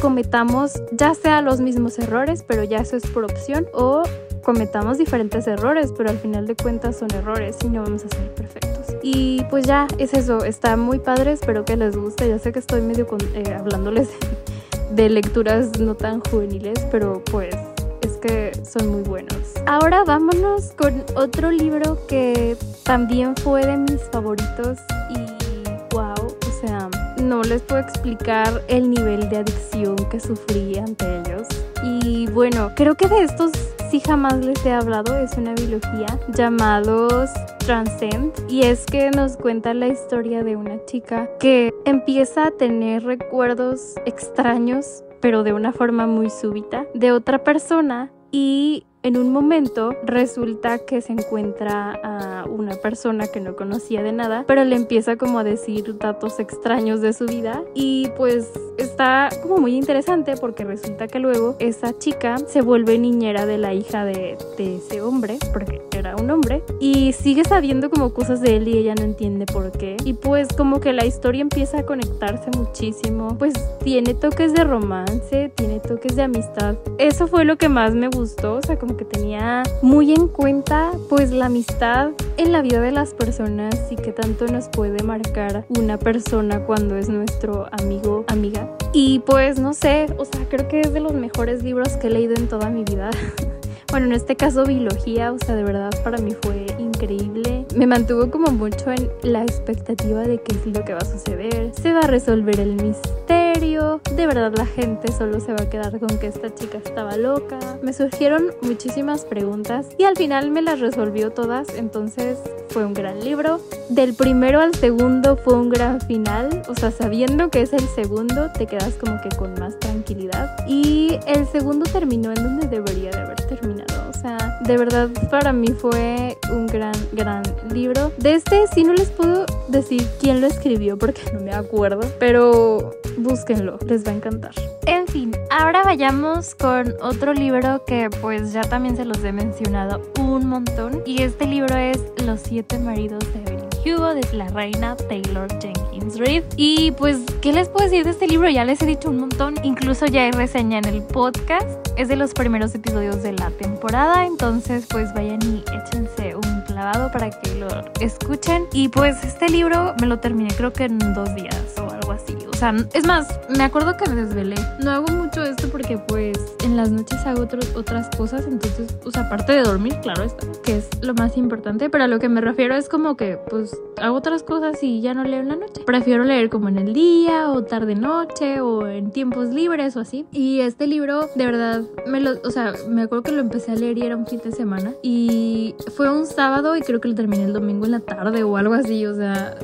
cometamos 0.00 0.80
ya 0.92 1.14
sea 1.14 1.42
los 1.42 1.60
mismos 1.60 1.98
errores, 1.98 2.44
pero 2.46 2.64
ya 2.64 2.78
eso 2.78 2.96
es 2.96 3.06
por 3.06 3.24
opción, 3.24 3.66
o 3.72 4.02
cometamos 4.42 4.98
diferentes 4.98 5.46
errores, 5.46 5.92
pero 5.96 6.10
al 6.10 6.18
final 6.18 6.46
de 6.46 6.56
cuentas 6.56 6.96
son 6.98 7.12
errores 7.14 7.56
y 7.64 7.68
no 7.68 7.82
vamos 7.82 8.04
a 8.04 8.08
ser 8.08 8.34
perfectos. 8.34 8.96
Y 9.02 9.44
pues 9.50 9.66
ya 9.66 9.86
es 9.98 10.14
eso, 10.14 10.44
está 10.44 10.76
muy 10.76 10.98
padre, 10.98 11.32
espero 11.32 11.64
que 11.64 11.76
les 11.76 11.96
guste, 11.96 12.28
ya 12.28 12.38
sé 12.38 12.52
que 12.52 12.58
estoy 12.58 12.80
medio 12.80 13.06
eh, 13.34 13.54
hablándoles 13.58 14.08
de 14.90 15.08
lecturas 15.08 15.78
no 15.78 15.94
tan 15.94 16.20
juveniles, 16.20 16.78
pero 16.90 17.22
pues 17.30 17.54
es 18.02 18.16
que 18.18 18.52
son 18.64 18.88
muy 18.88 19.02
buenos. 19.02 19.54
Ahora 19.66 20.04
vámonos 20.04 20.72
con 20.72 21.04
otro 21.14 21.50
libro 21.50 21.98
que 22.06 22.56
también 22.84 23.36
fue 23.36 23.64
de 23.66 23.76
mis 23.76 24.02
favoritos 24.10 24.78
y 25.10 25.94
wow, 25.94 26.14
o 26.14 26.60
sea, 26.60 26.88
no 27.22 27.42
les 27.42 27.62
puedo 27.62 27.80
explicar 27.80 28.62
el 28.68 28.90
nivel 28.90 29.28
de 29.28 29.38
adicción 29.38 29.96
que 30.10 30.20
sufrí 30.20 30.78
ante 30.78 31.04
ellos. 31.20 31.46
Y 31.82 32.26
bueno, 32.28 32.72
creo 32.74 32.94
que 32.94 33.08
de 33.08 33.24
estos 33.24 33.52
sí 33.90 34.00
jamás 34.00 34.44
les 34.44 34.64
he 34.66 34.72
hablado, 34.72 35.16
es 35.18 35.36
una 35.36 35.54
biología 35.54 36.18
llamados 36.34 37.30
Transcend 37.58 38.32
y 38.48 38.62
es 38.62 38.84
que 38.86 39.10
nos 39.10 39.36
cuenta 39.36 39.74
la 39.74 39.88
historia 39.88 40.42
de 40.42 40.56
una 40.56 40.84
chica 40.86 41.28
que 41.38 41.72
empieza 41.84 42.46
a 42.46 42.50
tener 42.50 43.04
recuerdos 43.04 43.94
extraños 44.06 45.04
pero 45.20 45.42
de 45.42 45.52
una 45.52 45.72
forma 45.72 46.06
muy 46.06 46.30
súbita 46.30 46.86
de 46.94 47.12
otra 47.12 47.44
persona 47.44 48.10
y 48.30 48.84
en 49.02 49.16
un 49.16 49.32
momento 49.32 49.94
resulta 50.04 50.78
que 50.78 51.00
se 51.00 51.12
encuentra 51.12 51.98
a 52.02 52.44
una 52.46 52.74
persona 52.74 53.26
que 53.28 53.40
no 53.40 53.54
conocía 53.54 54.02
de 54.02 54.12
nada, 54.12 54.44
pero 54.46 54.64
le 54.64 54.76
empieza 54.76 55.16
como 55.16 55.38
a 55.38 55.44
decir 55.44 55.98
datos 55.98 56.40
extraños 56.40 57.00
de 57.00 57.12
su 57.12 57.26
vida 57.26 57.62
y 57.74 58.08
pues 58.16 58.50
está 58.76 59.28
como 59.42 59.58
muy 59.58 59.76
interesante 59.76 60.36
porque 60.36 60.64
resulta 60.64 61.06
que 61.06 61.18
luego 61.18 61.56
esa 61.58 61.96
chica 61.98 62.38
se 62.38 62.60
vuelve 62.62 62.98
niñera 62.98 63.46
de 63.46 63.58
la 63.58 63.74
hija 63.74 64.04
de, 64.04 64.36
ese 64.58 65.00
hombre, 65.00 65.38
porque 65.52 65.82
era 65.92 66.16
un 66.16 66.30
hombre, 66.30 66.62
y 66.80 67.12
sigue 67.12 67.44
sabiendo 67.44 67.90
como 67.90 68.12
cosas 68.12 68.40
de 68.40 68.56
él 68.56 68.68
y 68.68 68.78
ella 68.78 68.94
no 68.94 69.02
entiende 69.02 69.46
por 69.46 69.72
qué. 69.72 69.96
Y 70.04 70.14
pues 70.14 70.48
como 70.56 70.80
que 70.80 70.92
la 70.92 71.06
historia 71.06 71.42
empieza 71.42 71.78
a 71.78 71.86
conectarse 71.86 72.50
muchísimo, 72.56 73.36
pues 73.38 73.54
tiene 73.84 74.14
toques 74.14 74.52
de 74.52 74.64
romance, 74.64 75.52
tiene 75.54 75.80
toques 75.80 76.16
de 76.16 76.22
amistad. 76.22 76.76
Eso 76.98 77.26
fue 77.26 77.44
lo 77.44 77.56
que 77.56 77.68
más 77.68 77.94
me 77.94 78.08
gustó, 78.08 78.56
o 78.56 78.62
sea, 78.62 78.78
como 78.78 78.87
que 78.96 79.04
tenía 79.04 79.62
muy 79.82 80.12
en 80.12 80.28
cuenta 80.28 80.92
pues 81.08 81.30
la 81.30 81.46
amistad 81.46 82.10
en 82.36 82.52
la 82.52 82.62
vida 82.62 82.80
de 82.80 82.92
las 82.92 83.14
personas 83.14 83.74
y 83.90 83.96
que 83.96 84.12
tanto 84.12 84.46
nos 84.46 84.68
puede 84.68 85.02
marcar 85.02 85.64
una 85.76 85.98
persona 85.98 86.64
cuando 86.64 86.96
es 86.96 87.08
nuestro 87.08 87.66
amigo, 87.72 88.24
amiga. 88.28 88.68
Y 88.92 89.20
pues 89.20 89.58
no 89.58 89.74
sé, 89.74 90.06
o 90.18 90.24
sea, 90.24 90.48
creo 90.48 90.68
que 90.68 90.80
es 90.80 90.92
de 90.92 91.00
los 91.00 91.12
mejores 91.12 91.62
libros 91.62 91.96
que 91.96 92.06
he 92.06 92.10
leído 92.10 92.34
en 92.34 92.48
toda 92.48 92.70
mi 92.70 92.84
vida. 92.84 93.10
bueno, 93.90 94.06
en 94.06 94.12
este 94.12 94.36
caso 94.36 94.64
biología, 94.64 95.32
o 95.32 95.38
sea, 95.38 95.54
de 95.54 95.64
verdad 95.64 95.90
para 96.04 96.18
mí 96.18 96.32
fue 96.42 96.66
increíble. 96.78 97.66
Me 97.74 97.86
mantuvo 97.86 98.30
como 98.30 98.50
mucho 98.52 98.90
en 98.90 99.10
la 99.22 99.42
expectativa 99.42 100.22
de 100.22 100.40
qué 100.40 100.56
es 100.56 100.66
lo 100.66 100.84
que 100.84 100.92
va 100.92 101.00
a 101.00 101.04
suceder. 101.04 101.72
Se 101.80 101.92
va 101.92 102.00
a 102.00 102.06
resolver 102.06 102.58
el 102.60 102.74
misterio. 102.74 103.47
De 103.58 104.26
verdad 104.28 104.52
la 104.56 104.66
gente 104.66 105.10
solo 105.10 105.40
se 105.40 105.52
va 105.52 105.62
a 105.62 105.68
quedar 105.68 105.98
con 105.98 106.16
que 106.20 106.28
esta 106.28 106.54
chica 106.54 106.78
estaba 106.78 107.16
loca. 107.16 107.58
Me 107.82 107.92
surgieron 107.92 108.52
muchísimas 108.62 109.24
preguntas 109.24 109.88
y 109.98 110.04
al 110.04 110.16
final 110.16 110.52
me 110.52 110.62
las 110.62 110.78
resolvió 110.78 111.30
todas. 111.30 111.68
Entonces 111.74 112.38
fue 112.68 112.84
un 112.84 112.94
gran 112.94 113.18
libro. 113.18 113.60
Del 113.88 114.14
primero 114.14 114.60
al 114.60 114.76
segundo 114.76 115.36
fue 115.36 115.54
un 115.54 115.70
gran 115.70 116.00
final. 116.00 116.62
O 116.68 116.76
sea, 116.76 116.92
sabiendo 116.92 117.50
que 117.50 117.62
es 117.62 117.72
el 117.72 117.88
segundo, 117.88 118.48
te 118.52 118.66
quedas 118.66 118.94
como 118.94 119.20
que 119.22 119.30
con 119.30 119.54
más 119.58 119.76
tranquilidad. 119.80 120.56
Y 120.68 121.18
el 121.26 121.44
segundo 121.48 121.90
terminó 121.90 122.30
en 122.30 122.42
donde 122.42 122.68
debería 122.68 123.10
de 123.10 123.18
haber 123.18 123.44
terminado. 123.44 124.08
O 124.08 124.12
sea, 124.12 124.60
de 124.64 124.76
verdad 124.76 125.08
para 125.30 125.52
mí 125.52 125.68
fue 125.68 126.38
un 126.52 126.68
gran, 126.68 126.94
gran 127.12 127.42
libro. 127.72 128.12
De 128.18 128.34
este 128.34 128.68
sí 128.72 128.84
no 128.84 128.92
les 128.92 129.10
puedo 129.10 129.46
decir 129.66 130.06
quién 130.20 130.40
lo 130.40 130.46
escribió 130.46 130.96
porque 130.96 131.22
no 131.32 131.40
me 131.40 131.52
acuerdo, 131.52 132.06
pero 132.20 132.92
búsquenlo, 133.18 133.78
les 133.86 134.06
va 134.06 134.12
a 134.12 134.14
encantar. 134.14 134.52
En 134.86 135.06
fin, 135.06 135.32
ahora 135.50 135.82
vayamos 135.82 136.54
con 136.54 136.94
otro 137.02 137.34
libro 137.34 137.84
que 137.84 138.10
pues 138.20 138.52
ya 138.52 138.62
también 138.62 138.96
se 138.96 139.04
los 139.04 139.22
he 139.24 139.32
mencionado 139.32 140.02
un 140.18 140.48
montón 140.48 141.02
y 141.06 141.22
este 141.22 141.46
libro 141.46 141.76
es 141.76 141.98
Los 142.24 142.40
siete 142.40 142.78
maridos 142.78 143.20
de 143.32 143.40
Evelyn 143.40 143.68
Hugo 143.84 144.14
de 144.14 144.26
la 144.32 144.48
reina 144.48 144.96
Taylor 144.96 145.48
Jenkins 145.60 146.18
Reid. 146.18 146.42
Y 146.56 146.92
pues, 146.92 147.18
¿qué 147.40 147.52
les 147.52 147.68
puedo 147.68 147.84
decir 147.84 148.04
de 148.04 148.10
este 148.10 148.26
libro? 148.26 148.48
Ya 148.50 148.64
les 148.64 148.80
he 148.82 148.86
dicho 148.86 149.10
un 149.10 149.18
montón, 149.18 149.54
incluso 149.62 150.06
ya 150.06 150.22
hay 150.22 150.30
reseña 150.30 150.78
en 150.78 150.86
el 150.86 151.02
podcast. 151.02 151.68
Es 151.96 152.08
de 152.08 152.16
los 152.16 152.32
primeros 152.32 152.74
episodios 152.74 153.22
de 153.22 153.32
la 153.32 153.50
temporada, 153.50 154.26
entonces 154.26 154.86
pues 154.88 155.12
vayan 155.14 155.40
y 155.42 155.64
échense 155.74 156.36
un 156.36 156.62
clavado 156.62 157.10
para 157.10 157.30
que 157.30 157.54
lo 157.56 157.68
escuchen. 158.00 158.66
Y 158.72 158.88
pues 158.88 159.22
este 159.24 159.48
libro 159.48 159.94
me 160.00 160.06
lo 160.06 160.18
terminé 160.18 160.54
creo 160.56 160.72
que 160.72 160.84
en 160.84 160.98
dos 161.14 161.34
días 161.34 161.74
o 161.78 161.90
algo 161.90 162.12
así. 162.12 162.47
O 162.58 162.60
sea, 162.60 162.74
es 162.92 163.06
más, 163.06 163.38
me 163.56 163.62
acuerdo 163.62 163.96
que 163.96 164.10
me 164.10 164.16
desvelé. 164.16 164.56
No 164.82 164.90
hago 164.90 165.06
mucho 165.12 165.44
esto 165.44 165.68
porque 165.68 165.96
pues 165.96 166.36
en 166.64 166.76
las 166.76 166.90
noches 166.90 167.24
hago 167.24 167.42
otras 167.42 168.08
cosas, 168.16 168.48
entonces, 168.48 168.96
sea, 169.12 169.22
aparte 169.22 169.52
de 169.52 169.62
dormir, 169.62 169.94
claro 170.02 170.24
está, 170.24 170.44
que 170.64 170.78
es 170.78 170.88
lo 171.00 171.14
más 171.14 171.36
importante, 171.36 171.88
pero 171.88 172.02
a 172.02 172.08
lo 172.08 172.18
que 172.18 172.28
me 172.28 172.40
refiero 172.40 172.74
es 172.74 172.88
como 172.88 173.16
que 173.16 173.38
pues 173.48 173.78
hago 174.02 174.16
otras 174.16 174.42
cosas 174.42 174.82
y 174.82 175.00
ya 175.00 175.14
no 175.14 175.22
leo 175.22 175.38
en 175.38 175.50
la 175.50 175.54
noche. 175.54 175.82
Prefiero 175.86 176.24
leer 176.24 176.50
como 176.50 176.68
en 176.68 176.78
el 176.78 176.94
día 176.94 177.48
o 177.48 177.62
tarde 177.62 177.94
noche 177.94 178.60
o 178.60 178.88
en 178.88 179.12
tiempos 179.12 179.50
libres 179.50 179.96
o 179.96 180.00
así. 180.00 180.26
Y 180.32 180.60
este 180.62 180.88
libro, 180.88 181.28
de 181.36 181.46
verdad, 181.46 181.82
me 182.08 182.20
lo, 182.20 182.40
o 182.42 182.50
sea, 182.50 182.72
me 182.88 183.02
acuerdo 183.02 183.22
que 183.22 183.30
lo 183.30 183.40
empecé 183.40 183.70
a 183.70 183.76
leer 183.76 183.98
y 183.98 184.02
era 184.02 184.16
un 184.16 184.26
fin 184.26 184.40
de 184.42 184.50
semana 184.50 184.94
y 185.00 185.76
fue 185.94 186.10
un 186.10 186.26
sábado 186.26 186.74
y 186.74 186.80
creo 186.80 187.00
que 187.00 187.06
lo 187.06 187.14
terminé 187.14 187.44
el 187.44 187.52
domingo 187.52 187.84
en 187.84 187.92
la 187.92 188.00
tarde 188.00 188.42
o 188.42 188.56
algo 188.56 188.74
así, 188.74 189.06
o 189.06 189.14
sea, 189.14 189.56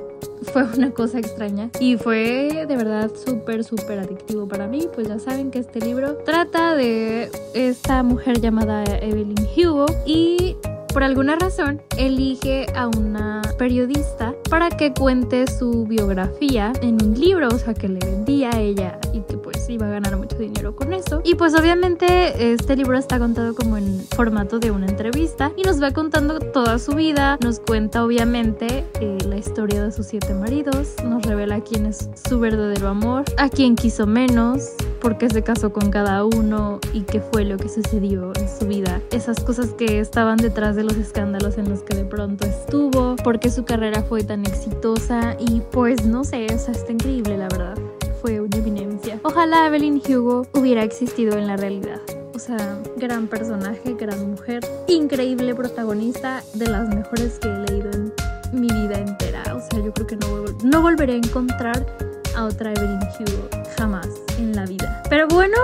fue 0.44 0.64
una 0.76 0.90
cosa 0.90 1.18
extraña 1.18 1.70
y 1.80 1.96
fue 1.96 2.66
de 2.66 2.76
verdad 2.76 3.10
súper, 3.14 3.64
súper 3.64 3.98
adictivo 3.98 4.46
para 4.46 4.66
mí. 4.66 4.88
Pues 4.94 5.08
ya 5.08 5.18
saben 5.18 5.50
que 5.50 5.58
este 5.58 5.80
libro 5.80 6.16
trata 6.18 6.74
de 6.74 7.30
esta 7.54 8.02
mujer 8.02 8.40
llamada 8.40 8.84
Evelyn 8.84 9.34
Hugo 9.56 9.86
y 10.06 10.56
por 10.94 11.02
alguna 11.02 11.34
razón 11.34 11.82
elige 11.98 12.66
a 12.76 12.86
una 12.86 13.42
periodista 13.58 14.32
para 14.48 14.70
que 14.70 14.94
cuente 14.94 15.44
su 15.50 15.84
biografía 15.86 16.72
en 16.82 17.02
un 17.04 17.18
libro, 17.18 17.48
o 17.48 17.58
sea, 17.58 17.74
que 17.74 17.88
le 17.88 17.98
vendía 17.98 18.50
a 18.50 18.60
ella 18.60 19.00
y 19.12 19.20
que 19.22 19.36
pues 19.36 19.68
iba 19.68 19.86
a 19.88 19.90
ganar 19.90 20.16
mucho 20.16 20.38
dinero 20.38 20.76
con 20.76 20.92
eso. 20.92 21.20
Y 21.24 21.34
pues 21.34 21.52
obviamente 21.54 22.52
este 22.52 22.76
libro 22.76 22.96
está 22.96 23.18
contado 23.18 23.56
como 23.56 23.76
en 23.76 24.06
formato 24.14 24.60
de 24.60 24.70
una 24.70 24.86
entrevista 24.86 25.50
y 25.56 25.62
nos 25.62 25.82
va 25.82 25.90
contando 25.90 26.38
toda 26.38 26.78
su 26.78 26.92
vida, 26.92 27.38
nos 27.42 27.58
cuenta 27.58 28.04
obviamente 28.04 28.84
eh, 29.00 29.18
la 29.28 29.36
historia 29.36 29.82
de 29.82 29.90
sus 29.90 30.06
siete 30.06 30.32
maridos, 30.32 30.94
nos 31.04 31.24
revela 31.24 31.60
quién 31.60 31.86
es 31.86 32.08
su 32.28 32.38
verdadero 32.38 32.86
amor, 32.86 33.24
a 33.36 33.48
quién 33.48 33.74
quiso 33.74 34.06
menos, 34.06 34.70
por 35.00 35.18
qué 35.18 35.28
se 35.28 35.42
casó 35.42 35.72
con 35.72 35.90
cada 35.90 36.24
uno 36.24 36.78
y 36.92 37.02
qué 37.02 37.20
fue 37.20 37.44
lo 37.44 37.56
que 37.56 37.68
sucedió 37.68 38.32
en 38.36 38.48
su 38.48 38.66
vida, 38.66 39.00
esas 39.10 39.42
cosas 39.42 39.74
que 39.74 39.98
estaban 40.00 40.36
detrás 40.36 40.76
de 40.76 40.83
los 40.84 40.96
escándalos 40.96 41.58
en 41.58 41.68
los 41.68 41.82
que 41.82 41.96
de 41.96 42.04
pronto 42.04 42.46
estuvo, 42.46 43.16
por 43.16 43.40
qué 43.40 43.50
su 43.50 43.64
carrera 43.64 44.02
fue 44.02 44.22
tan 44.22 44.44
exitosa 44.46 45.36
y 45.38 45.60
pues 45.72 46.04
no 46.04 46.24
sé, 46.24 46.46
o 46.54 46.58
sea, 46.58 46.72
está 46.72 46.92
increíble 46.92 47.36
la 47.36 47.48
verdad. 47.48 47.78
Fue 48.20 48.40
una 48.40 48.56
eminencia. 48.56 49.20
Ojalá 49.22 49.66
Evelyn 49.66 50.00
Hugo 50.08 50.46
hubiera 50.54 50.82
existido 50.82 51.36
en 51.36 51.46
la 51.46 51.56
realidad. 51.56 52.00
O 52.34 52.38
sea, 52.38 52.78
gran 52.96 53.26
personaje, 53.26 53.94
gran 53.94 54.30
mujer, 54.30 54.60
increíble 54.88 55.54
protagonista, 55.54 56.42
de 56.54 56.68
las 56.68 56.88
mejores 56.88 57.38
que 57.38 57.48
he 57.48 57.58
leído 57.70 57.90
en 57.90 58.12
mi 58.52 58.68
vida 58.68 58.98
entera. 58.98 59.42
O 59.54 59.60
sea, 59.60 59.84
yo 59.84 59.92
creo 59.92 60.06
que 60.06 60.16
no, 60.16 60.44
no 60.64 60.82
volveré 60.82 61.14
a 61.14 61.16
encontrar 61.16 61.86
a 62.34 62.44
otra 62.44 62.72
Evelyn 62.72 62.98
Hugo 63.20 63.48
jamás 63.76 64.08
en 64.38 64.54
la 64.54 64.64
vida. 64.64 65.02
Pero 65.08 65.28
bueno, 65.28 65.56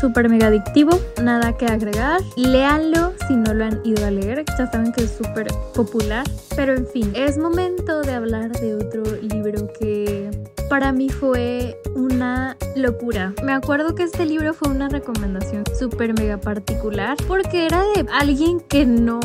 súper 0.00 0.28
mega 0.28 0.48
adictivo, 0.48 0.98
nada 1.22 1.56
que 1.56 1.66
agregar. 1.66 2.20
Léanlo 2.36 3.12
si 3.26 3.36
no 3.36 3.54
lo 3.54 3.64
han 3.64 3.80
ido 3.84 4.04
a 4.06 4.10
leer, 4.10 4.44
ya 4.58 4.70
saben 4.70 4.92
que 4.92 5.04
es 5.04 5.10
súper 5.10 5.48
popular. 5.74 6.24
Pero 6.56 6.74
en 6.74 6.86
fin, 6.86 7.12
es 7.14 7.38
momento 7.38 8.02
de 8.02 8.12
hablar 8.12 8.52
de 8.52 8.74
otro 8.74 9.02
libro 9.20 9.68
que 9.78 10.30
para 10.72 10.90
mí 10.90 11.10
fue 11.10 11.78
una 11.94 12.56
locura. 12.76 13.34
Me 13.44 13.52
acuerdo 13.52 13.94
que 13.94 14.04
este 14.04 14.24
libro 14.24 14.54
fue 14.54 14.70
una 14.70 14.88
recomendación 14.88 15.64
súper 15.78 16.14
mega 16.14 16.38
particular 16.38 17.18
porque 17.28 17.66
era 17.66 17.82
de 17.94 18.06
alguien 18.10 18.58
que 18.60 18.86
no, 18.86 19.20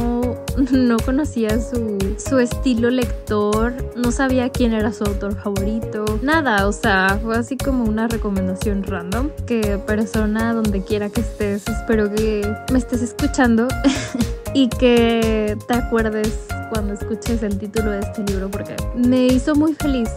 no 0.72 0.98
conocía 1.06 1.62
su, 1.62 1.98
su 2.18 2.39
estilo 2.39 2.89
lector, 2.89 3.74
no 3.96 4.12
sabía 4.12 4.50
quién 4.50 4.74
era 4.74 4.92
su 4.92 5.06
autor 5.06 5.36
favorito, 5.42 6.04
nada, 6.22 6.68
o 6.68 6.74
sea, 6.74 7.18
fue 7.24 7.38
así 7.38 7.56
como 7.56 7.86
una 7.86 8.10
recomendación 8.10 8.84
random 8.84 9.30
que 9.46 9.77
persona 9.77 10.54
donde 10.54 10.84
quiera 10.84 11.10
que 11.10 11.22
estés, 11.22 11.66
espero 11.66 12.13
que 12.13 12.42
me 12.74 12.80
estés 12.80 13.01
escuchando. 13.01 13.70
y 14.53 14.70
que 14.70 15.58
te 15.67 15.74
acuerdes 15.74 16.48
cuando 16.70 16.94
escuches 16.94 17.44
el 17.44 17.58
título 17.58 17.91
de 17.91 18.00
este 18.00 18.24
libro 18.24 18.50
porque 18.50 18.75
me 18.96 19.27
hizo 19.27 19.56
muy 19.56 19.74
feliz 19.74 20.10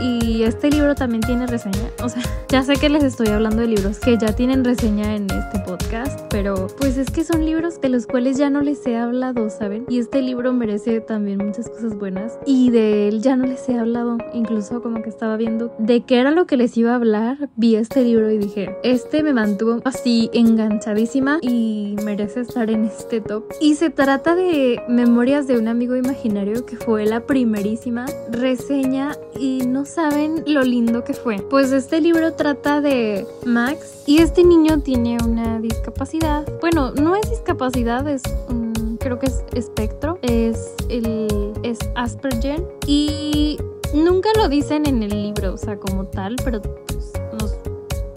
y 0.00 0.42
este 0.42 0.70
libro 0.70 0.94
también 0.94 1.22
tiene 1.22 1.46
reseña. 1.46 1.90
O 2.02 2.08
sea, 2.08 2.22
ya 2.48 2.62
sé 2.62 2.74
que 2.74 2.88
les 2.88 3.02
estoy 3.02 3.28
hablando 3.28 3.62
de 3.62 3.68
libros 3.68 3.98
que 3.98 4.18
ya 4.18 4.34
tienen 4.34 4.64
reseña 4.64 5.14
en 5.14 5.30
este 5.30 5.58
podcast, 5.60 6.20
pero 6.30 6.66
pues 6.78 6.96
es 6.96 7.10
que 7.10 7.24
son 7.24 7.44
libros 7.44 7.80
de 7.80 7.88
los 7.88 8.06
cuales 8.06 8.36
ya 8.36 8.50
no 8.50 8.60
les 8.60 8.86
he 8.86 8.96
hablado, 8.96 9.48
¿saben? 9.50 9.86
Y 9.88 9.98
este 9.98 10.22
libro 10.22 10.52
merece 10.52 11.00
también 11.00 11.38
muchas 11.38 11.68
cosas 11.68 11.96
buenas 11.96 12.38
y 12.46 12.70
de 12.70 13.08
él 13.08 13.22
ya 13.22 13.36
no 13.36 13.46
les 13.46 13.68
he 13.68 13.78
hablado. 13.78 14.18
Incluso 14.32 14.82
como 14.82 15.02
que 15.02 15.08
estaba 15.08 15.36
viendo 15.36 15.74
de 15.78 16.02
qué 16.02 16.20
era 16.20 16.30
lo 16.30 16.46
que 16.46 16.56
les 16.56 16.76
iba 16.76 16.92
a 16.92 16.96
hablar, 16.96 17.48
vi 17.56 17.76
este 17.76 18.02
libro 18.02 18.30
y 18.30 18.38
dije, 18.38 18.76
este 18.82 19.22
me 19.22 19.32
mantuvo 19.32 19.80
así 19.84 20.30
enganchadísima 20.32 21.38
y 21.40 21.96
merece 22.04 22.40
estar 22.40 22.70
en 22.70 22.84
este 22.84 23.20
top. 23.20 23.44
Y 23.60 23.76
se 23.76 23.90
trata 23.90 24.34
de 24.34 24.82
Memorias 24.88 25.46
de 25.46 25.58
un 25.58 25.68
amigo 25.68 25.96
imaginario 25.96 26.66
que 26.66 26.76
fue 26.76 27.06
la 27.06 27.26
primerísima 27.26 28.06
reseña 28.30 29.16
y 29.38 29.62
no 29.66 29.85
saben 29.86 30.44
lo 30.46 30.62
lindo 30.62 31.04
que 31.04 31.14
fue. 31.14 31.38
Pues 31.38 31.72
este 31.72 32.00
libro 32.00 32.34
trata 32.34 32.80
de 32.80 33.26
Max 33.44 34.02
y 34.06 34.18
este 34.18 34.44
niño 34.44 34.80
tiene 34.80 35.18
una 35.24 35.60
discapacidad. 35.60 36.46
Bueno, 36.60 36.92
no 36.92 37.16
es 37.16 37.30
discapacidad, 37.30 38.06
es 38.08 38.22
un, 38.48 38.98
creo 39.00 39.18
que 39.18 39.26
es 39.26 39.44
espectro, 39.54 40.18
es 40.22 40.74
el 40.88 41.52
es 41.62 41.78
Asperger 41.94 42.62
y 42.86 43.58
nunca 43.94 44.28
lo 44.36 44.48
dicen 44.48 44.86
en 44.86 45.02
el 45.02 45.10
libro, 45.10 45.54
o 45.54 45.56
sea, 45.56 45.78
como 45.78 46.04
tal, 46.04 46.36
pero 46.44 46.60
pues, 46.60 47.12
nos 47.40 47.58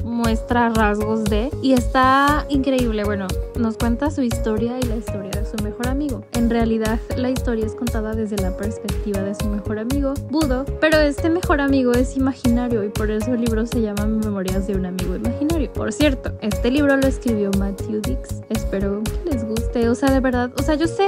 muestra 0.04 0.70
rasgos 0.70 1.24
de 1.26 1.50
y 1.62 1.74
está 1.74 2.46
increíble. 2.50 3.04
Bueno, 3.04 3.28
nos 3.58 3.78
cuenta 3.78 4.12
su 4.12 4.22
historia 4.22 4.78
y 4.80 4.84
la 4.84 4.98
historia 4.98 5.39
amigo. 5.88 6.24
En 6.34 6.50
realidad, 6.50 7.00
la 7.18 7.30
historia 7.30 7.66
es 7.66 7.76
contada 7.76 8.14
desde 8.14 8.38
la 8.38 8.56
perspectiva 8.56 9.22
de 9.22 9.36
su 9.36 9.48
mejor 9.48 9.80
amigo, 9.80 10.14
Budo, 10.30 10.66
pero 10.80 10.98
este 10.98 11.30
mejor 11.30 11.62
amigo 11.62 11.92
es 11.94 12.18
imaginario 12.18 12.84
y 12.84 12.90
por 12.90 13.12
eso 13.12 13.34
el 13.34 13.42
libro 13.42 13.66
se 13.66 13.82
llama 13.82 14.06
Memorias 14.06 14.68
de 14.68 14.76
un 14.76 14.86
amigo 14.86 15.16
imaginario. 15.16 15.72
Por 15.74 15.92
cierto, 15.94 16.32
este 16.42 16.72
libro 16.72 16.98
lo 16.98 17.08
escribió 17.08 17.52
Matthew 17.58 18.02
Dix. 18.02 18.42
Espero 18.50 19.02
que 19.04 19.32
les 19.32 19.46
guste. 19.46 19.90
O 19.90 19.96
sea, 19.96 20.12
de 20.12 20.20
verdad, 20.20 20.52
o 20.58 20.64
sea, 20.64 20.76
yo 20.76 20.88
sé 20.88 21.08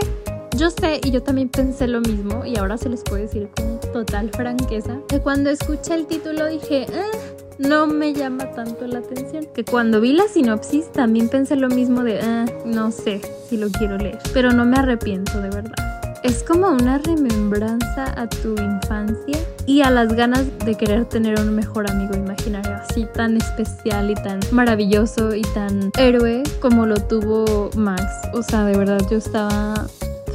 yo 0.57 0.69
sé 0.69 0.99
y 1.03 1.11
yo 1.11 1.23
también 1.23 1.49
pensé 1.49 1.87
lo 1.87 2.01
mismo 2.01 2.45
y 2.45 2.57
ahora 2.57 2.77
se 2.77 2.89
los 2.89 3.01
puedo 3.01 3.21
decir 3.21 3.49
con 3.55 3.79
total 3.93 4.29
franqueza 4.29 4.99
que 5.07 5.19
cuando 5.19 5.49
escuché 5.49 5.95
el 5.95 6.05
título 6.05 6.45
dije, 6.45 6.85
ah, 6.93 7.17
no 7.61 7.87
me 7.87 8.13
llama 8.13 8.51
tanto 8.51 8.87
la 8.87 8.99
atención. 8.99 9.45
Que 9.53 9.63
cuando 9.63 10.01
vi 10.01 10.13
la 10.13 10.27
sinopsis 10.27 10.91
también 10.91 11.29
pensé 11.29 11.55
lo 11.55 11.69
mismo 11.69 12.03
de, 12.03 12.19
ah, 12.19 12.45
no 12.65 12.91
sé 12.91 13.21
si 13.49 13.57
lo 13.57 13.69
quiero 13.69 13.97
leer, 13.97 14.19
pero 14.33 14.51
no 14.51 14.65
me 14.65 14.77
arrepiento 14.77 15.41
de 15.41 15.49
verdad. 15.49 16.01
Es 16.23 16.43
como 16.43 16.69
una 16.69 16.99
remembranza 16.99 18.13
a 18.15 18.29
tu 18.29 18.55
infancia 18.61 19.39
y 19.65 19.81
a 19.81 19.89
las 19.89 20.13
ganas 20.13 20.45
de 20.59 20.75
querer 20.75 21.05
tener 21.05 21.39
un 21.39 21.55
mejor 21.55 21.89
amigo 21.89 22.15
imaginario 22.15 22.75
así 22.75 23.07
tan 23.13 23.37
especial 23.37 24.11
y 24.11 24.13
tan 24.13 24.39
maravilloso 24.51 25.33
y 25.33 25.41
tan 25.53 25.91
héroe 25.97 26.43
como 26.59 26.85
lo 26.85 26.97
tuvo 26.97 27.71
Max. 27.75 28.03
O 28.33 28.43
sea, 28.43 28.65
de 28.65 28.77
verdad 28.77 29.01
yo 29.09 29.17
estaba 29.17 29.87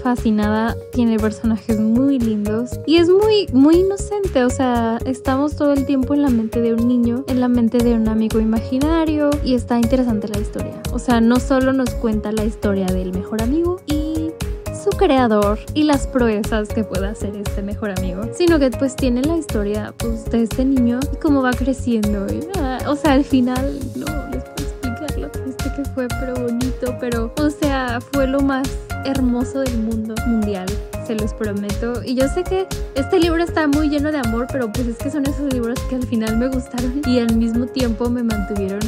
fascinada, 0.06 0.76
tiene 0.92 1.18
personajes 1.18 1.80
muy 1.80 2.20
lindos 2.20 2.78
y 2.86 2.98
es 2.98 3.08
muy, 3.08 3.48
muy 3.52 3.80
inocente, 3.80 4.44
o 4.44 4.50
sea, 4.50 4.98
estamos 5.04 5.56
todo 5.56 5.72
el 5.72 5.84
tiempo 5.84 6.14
en 6.14 6.22
la 6.22 6.30
mente 6.30 6.60
de 6.60 6.74
un 6.74 6.86
niño, 6.86 7.24
en 7.26 7.40
la 7.40 7.48
mente 7.48 7.78
de 7.78 7.94
un 7.94 8.08
amigo 8.08 8.38
imaginario 8.38 9.30
y 9.42 9.54
está 9.54 9.80
interesante 9.80 10.28
la 10.28 10.38
historia. 10.38 10.80
O 10.92 11.00
sea, 11.00 11.20
no 11.20 11.40
solo 11.40 11.72
nos 11.72 11.90
cuenta 11.94 12.30
la 12.30 12.44
historia 12.44 12.86
del 12.86 13.12
mejor 13.12 13.42
amigo 13.42 13.80
y 13.86 14.30
su 14.72 14.90
creador 14.90 15.58
y 15.74 15.82
las 15.82 16.06
proezas 16.06 16.68
que 16.68 16.84
puede 16.84 17.08
hacer 17.08 17.34
este 17.34 17.62
mejor 17.62 17.90
amigo, 17.90 18.22
sino 18.32 18.60
que 18.60 18.70
pues 18.70 18.94
tiene 18.94 19.22
la 19.22 19.36
historia 19.36 19.92
pues, 19.98 20.24
de 20.26 20.44
este 20.44 20.64
niño 20.64 21.00
y 21.12 21.16
cómo 21.16 21.42
va 21.42 21.50
creciendo. 21.50 22.28
Ah, 22.60 22.78
o 22.86 22.94
sea, 22.94 23.14
al 23.14 23.24
final 23.24 23.80
no 23.96 24.06
les 24.30 24.44
puedo 24.44 24.68
explicar 24.68 25.18
lo 25.18 25.32
que 25.32 25.84
fue, 25.94 26.06
pero 26.20 26.34
bonito, 26.34 26.65
pero 27.00 27.32
o 27.38 27.50
sea, 27.50 28.00
fue 28.12 28.26
lo 28.26 28.40
más 28.40 28.68
hermoso 29.04 29.60
del 29.60 29.78
mundo 29.78 30.14
mundial, 30.26 30.66
se 31.06 31.14
los 31.14 31.32
prometo. 31.34 32.02
Y 32.04 32.14
yo 32.14 32.28
sé 32.28 32.42
que 32.42 32.66
este 32.94 33.18
libro 33.18 33.42
está 33.42 33.66
muy 33.68 33.88
lleno 33.88 34.10
de 34.10 34.18
amor, 34.18 34.46
pero 34.50 34.70
pues 34.72 34.86
es 34.88 34.96
que 34.98 35.10
son 35.10 35.26
esos 35.26 35.52
libros 35.52 35.78
que 35.88 35.96
al 35.96 36.06
final 36.06 36.36
me 36.36 36.48
gustaron 36.48 37.02
y 37.06 37.18
al 37.20 37.36
mismo 37.36 37.66
tiempo 37.66 38.10
me 38.10 38.22
mantuvieron 38.22 38.80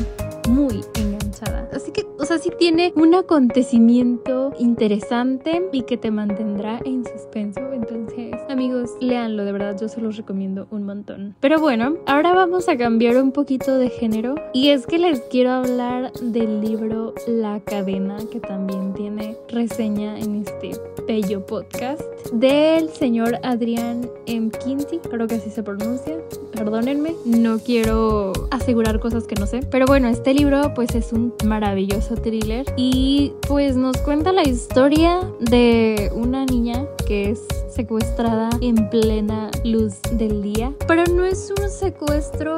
muy 0.49 0.85
enganchada. 0.95 1.69
Así 1.73 1.93
que, 1.93 2.07
o 2.19 2.25
sea, 2.25 2.39
sí 2.39 2.51
tiene 2.59 2.93
un 2.97 3.15
acontecimiento 3.15 4.53
interesante 4.59 5.63
y 5.73 5.83
que 5.83 5.97
te 5.97 6.11
mantendrá 6.11 6.81
en 6.85 7.05
suspenso. 7.05 7.61
Entonces, 7.73 8.35
amigos, 8.49 8.91
léanlo, 9.01 9.45
de 9.45 9.53
verdad, 9.53 9.77
yo 9.81 9.89
se 9.89 10.01
los 10.01 10.17
recomiendo 10.17 10.67
un 10.71 10.85
montón. 10.85 11.37
Pero 11.41 11.61
bueno, 11.61 11.97
ahora 12.07 12.35
vamos 12.35 12.69
a 12.69 12.77
cambiar 12.77 13.17
un 13.17 13.33
poquito 13.33 13.79
de 13.79 13.91
género 13.91 14.35
y 14.53 14.71
es 14.71 14.87
que 14.87 14.99
les 14.99 15.21
quiero 15.23 15.53
hablar 15.53 16.13
del 16.15 16.61
libro 16.61 17.15
La 17.27 17.61
cadena, 17.61 18.17
que 18.31 18.41
también 18.41 18.95
tiene 18.95 19.37
reseña 19.49 20.19
en 20.19 20.43
este 20.43 20.73
bello 21.07 21.47
podcast, 21.47 22.03
del 22.33 22.91
señor 22.91 23.39
Adrián 23.43 24.09
M. 24.27 24.51
Quinty, 24.51 24.99
creo 24.99 25.27
que 25.27 25.37
así 25.37 25.51
se 25.51 25.63
pronuncia. 25.63 26.19
Perdónenme, 26.53 27.15
no 27.25 27.59
quiero 27.61 28.33
asegurar 28.51 28.99
cosas 28.99 29.27
que 29.27 29.37
no 29.37 29.47
sé. 29.47 29.61
Pero 29.71 29.87
bueno, 29.87 30.09
este 30.09 30.35
libro 30.35 30.75
pues 30.75 30.95
es 30.95 31.13
un 31.13 31.33
maravilloso 31.45 32.08
thriller 32.17 32.65
y 32.77 33.33
pues 33.47 33.77
nos 33.77 33.97
cuenta 33.99 34.33
la 34.33 34.43
historia 34.43 35.21
de 35.41 36.11
una 36.15 36.45
niña 36.45 36.87
que 37.07 37.31
es 37.31 37.41
secuestrada 37.69 38.51
en 38.61 38.89
plena 38.91 39.51
luz 39.65 39.95
del 40.13 40.43
día. 40.43 40.73
Pero 40.87 41.05
no 41.07 41.25
es 41.25 41.53
un 41.59 41.71
secuestro 41.71 42.57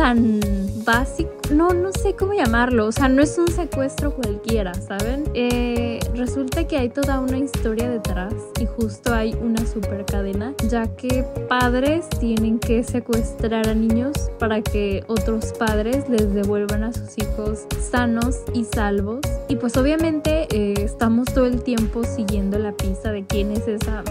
tan 0.00 0.40
básico, 0.86 1.30
no, 1.50 1.74
no 1.74 1.92
sé 1.92 2.14
cómo 2.14 2.32
llamarlo, 2.32 2.86
o 2.86 2.92
sea, 2.92 3.06
no 3.10 3.20
es 3.20 3.36
un 3.36 3.48
secuestro 3.48 4.14
cualquiera, 4.14 4.72
¿saben? 4.72 5.24
Eh, 5.34 6.00
resulta 6.14 6.66
que 6.66 6.78
hay 6.78 6.88
toda 6.88 7.20
una 7.20 7.36
historia 7.36 7.90
detrás 7.90 8.32
y 8.58 8.64
justo 8.64 9.12
hay 9.12 9.34
una 9.42 9.66
super 9.66 10.06
cadena, 10.06 10.54
ya 10.70 10.86
que 10.96 11.22
padres 11.50 12.08
tienen 12.18 12.58
que 12.58 12.82
secuestrar 12.82 13.68
a 13.68 13.74
niños 13.74 14.30
para 14.38 14.62
que 14.62 15.04
otros 15.06 15.52
padres 15.58 16.08
les 16.08 16.32
devuelvan 16.32 16.82
a 16.82 16.94
sus 16.94 17.18
hijos 17.18 17.66
sanos 17.78 18.38
y 18.54 18.64
salvos. 18.64 19.20
Y 19.48 19.56
pues 19.56 19.76
obviamente 19.76 20.48
eh, 20.50 20.76
estamos 20.78 21.26
todo 21.26 21.44
el 21.44 21.62
tiempo 21.62 22.04
siguiendo 22.04 22.58
la 22.58 22.72
pista 22.72 23.12
de 23.12 23.26
quién 23.26 23.52
es 23.52 23.68
esa 23.68 24.02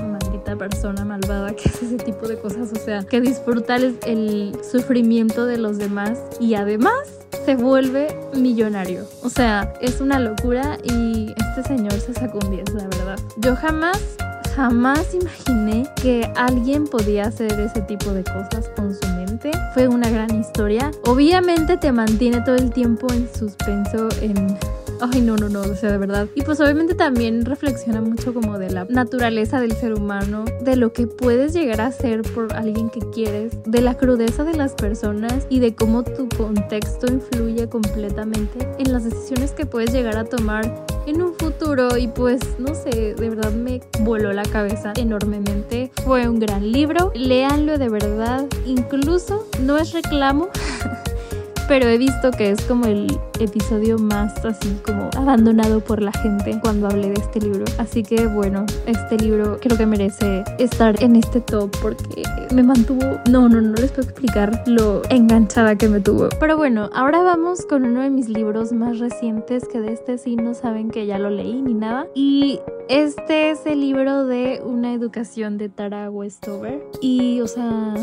persona 0.56 1.06
malvada 1.06 1.56
que 1.56 1.70
hace 1.70 1.86
ese 1.86 1.98
tipo 1.98 2.28
de 2.28 2.40
cosas, 2.40 2.72
o 2.72 2.76
sea, 2.76 3.04
que 3.04 3.22
disfrutar 3.22 3.82
el 3.82 4.52
sufrimiento 4.70 5.46
de 5.46 5.58
los 5.58 5.78
demás 5.78 6.20
y 6.40 6.56
además 6.56 7.20
se 7.46 7.56
vuelve 7.56 8.16
millonario. 8.36 9.06
O 9.24 9.30
sea, 9.30 9.74
es 9.82 10.02
una 10.02 10.20
locura 10.20 10.78
y 10.84 11.34
este 11.38 11.64
señor 11.64 11.94
se 11.94 12.14
sacó 12.14 12.40
un 12.46 12.52
10, 12.52 12.74
la 12.74 12.84
verdad. 12.84 13.20
Yo 13.38 13.56
jamás, 13.56 14.00
jamás 14.56 15.14
imaginé 15.14 15.88
que 16.02 16.32
alguien 16.36 16.86
podía 16.86 17.26
hacer 17.26 17.60
ese 17.60 17.82
tipo 17.82 18.12
de 18.12 18.24
cosas 18.24 18.70
con 18.76 18.94
su 18.94 19.08
mente. 19.16 19.52
Fue 19.74 19.88
una 19.88 20.10
gran 20.10 20.40
historia. 20.40 20.92
Obviamente 21.06 21.78
te 21.78 21.92
mantiene 21.92 22.42
todo 22.42 22.56
el 22.56 22.72
tiempo 22.72 23.08
en 23.14 23.28
suspenso, 23.34 24.10
en 24.22 24.58
Ay, 25.02 25.22
no, 25.22 25.38
no, 25.38 25.48
no, 25.48 25.62
o 25.62 25.76
sea, 25.76 25.92
de 25.92 25.98
verdad. 25.98 26.28
Y 26.36 26.42
pues 26.42 26.60
obviamente 26.60 26.94
también 26.94 27.46
reflexiona 27.46 28.02
mucho 28.02 28.34
como 28.34 28.60
de 28.60 28.70
la 28.70 28.86
naturaleza 28.86 29.62
del 29.62 29.72
ser 29.72 29.94
humano, 29.94 30.44
de 30.62 30.76
lo 30.76 30.92
que 30.92 31.08
puedes 31.08 31.54
llegar 31.54 31.80
a 31.80 31.92
ser 31.92 32.22
por 32.22 32.54
alguien 32.54 32.90
que 32.90 33.00
quieres, 33.12 33.54
de 33.66 33.82
la 33.82 33.96
crudeza 33.96 34.44
de 34.44 34.56
las 34.56 34.74
personas 34.74 35.48
y 35.50 35.60
de 35.60 35.74
cómo 35.74 36.04
tu 36.04 36.28
contexto 36.30 37.08
influye 37.08 37.70
completamente 37.70 38.68
en 38.78 38.92
las 38.92 39.06
decisiones 39.06 39.52
que 39.54 39.66
puedes 39.66 39.94
llegar 39.94 40.18
a 40.18 40.26
tomar 40.26 40.86
en 41.08 41.22
un 41.22 41.34
futuro 41.34 41.98
y 41.98 42.08
pues 42.10 42.42
no 42.60 42.76
sé, 42.76 43.16
de 43.16 43.30
verdad 43.30 43.54
me 43.54 43.82
voló 44.02 44.34
la 44.34 44.44
cabeza 44.44 44.94
enormemente. 44.98 45.92
Fue 46.04 46.28
un 46.28 46.40
gran 46.40 46.72
libro, 46.72 47.12
léanlo 47.16 47.78
de 47.78 47.90
verdad, 47.90 48.46
incluso 48.66 49.48
no 49.62 49.78
es 49.78 49.94
reclamo. 49.94 50.50
pero 51.70 51.88
he 51.88 52.00
visto 52.00 52.32
que 52.32 52.50
es 52.50 52.62
como 52.66 52.86
el 52.86 53.20
episodio 53.40 54.00
más 54.00 54.44
así 54.44 54.76
como 54.84 55.08
abandonado 55.16 55.82
por 55.82 56.02
la 56.02 56.12
gente 56.12 56.60
cuando 56.62 56.88
hablé 56.88 57.10
de 57.10 57.22
este 57.22 57.42
libro. 57.42 57.64
Así 57.78 58.02
que 58.02 58.26
bueno, 58.26 58.66
este 58.88 59.18
libro 59.20 59.60
creo 59.62 59.78
que 59.78 59.86
merece 59.86 60.44
estar 60.58 61.02
en 61.04 61.16
este 61.16 61.42
top 61.42 61.70
porque 61.80 62.24
me 62.56 62.64
mantuvo, 62.64 63.06
no, 63.30 63.48
no, 63.48 63.62
no 63.62 63.76
les 63.76 63.92
puedo 63.92 64.10
explicar 64.10 64.64
lo 64.66 65.04
enganchada 65.12 65.76
que 65.76 65.88
me 65.88 66.00
tuvo. 66.00 66.30
Pero 66.40 66.58
bueno, 66.58 66.90
ahora 66.92 67.22
vamos 67.22 67.64
con 67.68 67.86
uno 67.86 68.02
de 68.02 68.10
mis 68.10 68.30
libros 68.30 68.74
más 68.74 68.98
recientes 68.98 69.68
que 69.68 69.80
de 69.80 69.94
este 69.94 70.18
sí 70.18 70.38
no 70.38 70.56
saben 70.56 70.90
que 70.90 71.06
ya 71.06 71.20
lo 71.20 71.30
leí 71.30 71.62
ni 71.62 71.76
nada. 71.76 72.08
Y 72.16 72.60
este 72.88 73.52
es 73.52 73.68
el 73.68 73.82
libro 73.82 74.26
de 74.26 74.60
una 74.66 74.92
educación 74.92 75.60
de 75.60 75.70
Tara 75.70 76.10
Westover. 76.10 76.84
Y 77.00 77.42
o 77.42 77.48
sea 77.48 77.94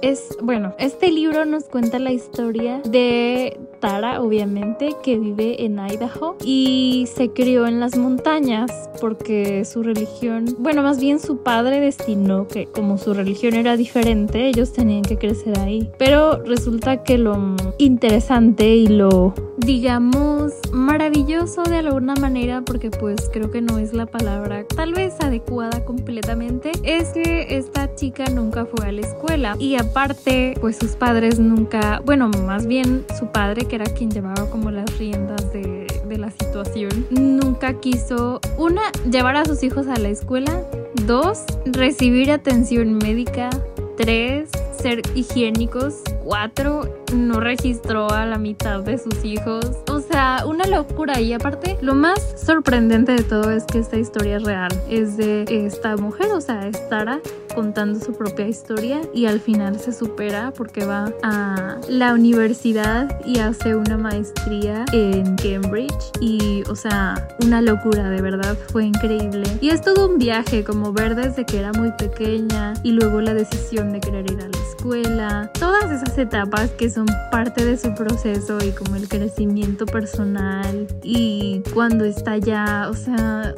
es, 0.00 0.36
bueno, 0.42 0.74
este 0.78 1.10
libro 1.10 1.44
nos 1.44 1.64
cuenta 1.64 1.98
la 1.98 2.12
historia 2.12 2.80
de 2.84 3.58
Tara, 3.80 4.20
obviamente, 4.20 4.94
que 5.02 5.18
vive 5.18 5.64
en 5.64 5.78
Idaho 5.78 6.36
y 6.44 7.08
se 7.12 7.30
crió 7.30 7.66
en 7.66 7.80
las 7.80 7.96
montañas 7.96 8.70
porque 9.00 9.64
su 9.64 9.82
religión, 9.82 10.56
bueno, 10.58 10.82
más 10.82 11.00
bien 11.00 11.18
su 11.18 11.38
padre 11.38 11.80
destinó 11.80 12.46
que 12.46 12.66
como 12.66 12.98
su 12.98 13.14
religión 13.14 13.54
era 13.54 13.76
diferente, 13.76 14.46
ellos 14.46 14.72
tenían 14.72 15.02
que 15.02 15.18
crecer 15.18 15.58
ahí. 15.58 15.90
Pero 15.98 16.42
resulta 16.44 17.02
que 17.02 17.18
lo 17.18 17.36
interesante 17.78 18.68
y 18.76 18.86
lo, 18.86 19.34
digamos, 19.58 20.52
maravilloso 20.72 21.62
de 21.64 21.78
alguna 21.78 22.14
manera, 22.14 22.62
porque 22.62 22.90
pues 22.90 23.28
creo 23.32 23.50
que 23.50 23.60
no 23.60 23.78
es 23.78 23.92
la 23.92 24.06
palabra 24.06 24.64
tal 24.74 24.92
vez 24.94 25.14
adecuada 25.20 25.84
completamente, 25.84 26.72
es 26.84 27.08
que 27.08 27.56
esta 27.56 27.94
chica 27.94 28.24
nunca 28.26 28.66
fue 28.66 28.86
a 28.86 28.92
la 28.92 29.00
escuela 29.00 29.56
y 29.58 29.71
aparte, 29.76 30.54
pues 30.60 30.76
sus 30.76 30.92
padres 30.92 31.38
nunca, 31.38 32.00
bueno, 32.04 32.28
más 32.28 32.66
bien 32.66 33.04
su 33.18 33.26
padre 33.26 33.66
que 33.66 33.76
era 33.76 33.86
quien 33.86 34.10
llevaba 34.10 34.48
como 34.50 34.70
las 34.70 34.98
riendas 34.98 35.52
de, 35.52 35.86
de 36.08 36.18
la 36.18 36.30
situación, 36.30 37.06
nunca 37.10 37.80
quiso, 37.80 38.40
una, 38.58 38.82
llevar 39.10 39.36
a 39.36 39.44
sus 39.44 39.62
hijos 39.62 39.86
a 39.86 39.96
la 39.96 40.08
escuela, 40.08 40.62
dos, 41.06 41.44
recibir 41.66 42.30
atención 42.30 42.94
médica, 42.94 43.50
tres, 43.96 44.50
ser 44.76 45.02
higiénicos, 45.14 46.02
cuatro, 46.22 46.88
no 47.14 47.40
registró 47.40 48.10
a 48.10 48.26
la 48.26 48.38
mitad 48.38 48.80
de 48.80 48.98
sus 48.98 49.24
hijos. 49.24 49.64
O 49.88 50.00
sea, 50.00 50.44
una 50.46 50.66
locura. 50.66 51.20
Y 51.20 51.32
aparte, 51.32 51.76
lo 51.82 51.94
más 51.94 52.34
sorprendente 52.36 53.12
de 53.12 53.22
todo 53.22 53.50
es 53.50 53.64
que 53.64 53.78
esta 53.78 53.96
historia 53.96 54.36
es 54.36 54.42
real. 54.44 54.70
Es 54.88 55.16
de 55.16 55.44
esta 55.48 55.96
mujer, 55.96 56.30
o 56.32 56.40
sea, 56.40 56.66
es 56.66 56.88
Tara, 56.88 57.20
contando 57.54 58.00
su 58.00 58.12
propia 58.14 58.48
historia 58.48 59.00
y 59.12 59.26
al 59.26 59.40
final 59.40 59.78
se 59.78 59.92
supera 59.92 60.52
porque 60.56 60.84
va 60.84 61.12
a 61.22 61.78
la 61.88 62.14
universidad 62.14 63.20
y 63.26 63.38
hace 63.38 63.74
una 63.74 63.96
maestría 63.96 64.84
en 64.92 65.36
Cambridge 65.36 66.12
y 66.20 66.62
o 66.68 66.76
sea, 66.76 67.28
una 67.44 67.60
locura 67.60 68.08
de 68.08 68.22
verdad, 68.22 68.56
fue 68.68 68.86
increíble. 68.86 69.46
Y 69.60 69.70
es 69.70 69.82
todo 69.82 70.08
un 70.08 70.18
viaje 70.18 70.64
como 70.64 70.92
ver 70.92 71.14
desde 71.14 71.44
que 71.44 71.58
era 71.58 71.72
muy 71.72 71.92
pequeña 71.92 72.74
y 72.82 72.92
luego 72.92 73.20
la 73.20 73.34
decisión 73.34 73.92
de 73.92 74.00
querer 74.00 74.30
ir 74.30 74.40
a 74.40 74.48
la 74.48 74.64
escuela, 74.68 75.50
todas 75.58 75.90
esas 75.90 76.11
etapas 76.18 76.70
que 76.70 76.90
son 76.90 77.06
parte 77.30 77.64
de 77.64 77.76
su 77.76 77.94
proceso 77.94 78.58
y 78.64 78.70
como 78.70 78.96
el 78.96 79.08
crecimiento 79.08 79.86
personal 79.86 80.86
y 81.02 81.62
cuando 81.72 82.04
está 82.04 82.36
ya, 82.38 82.88
o 82.90 82.94
sea, 82.94 83.54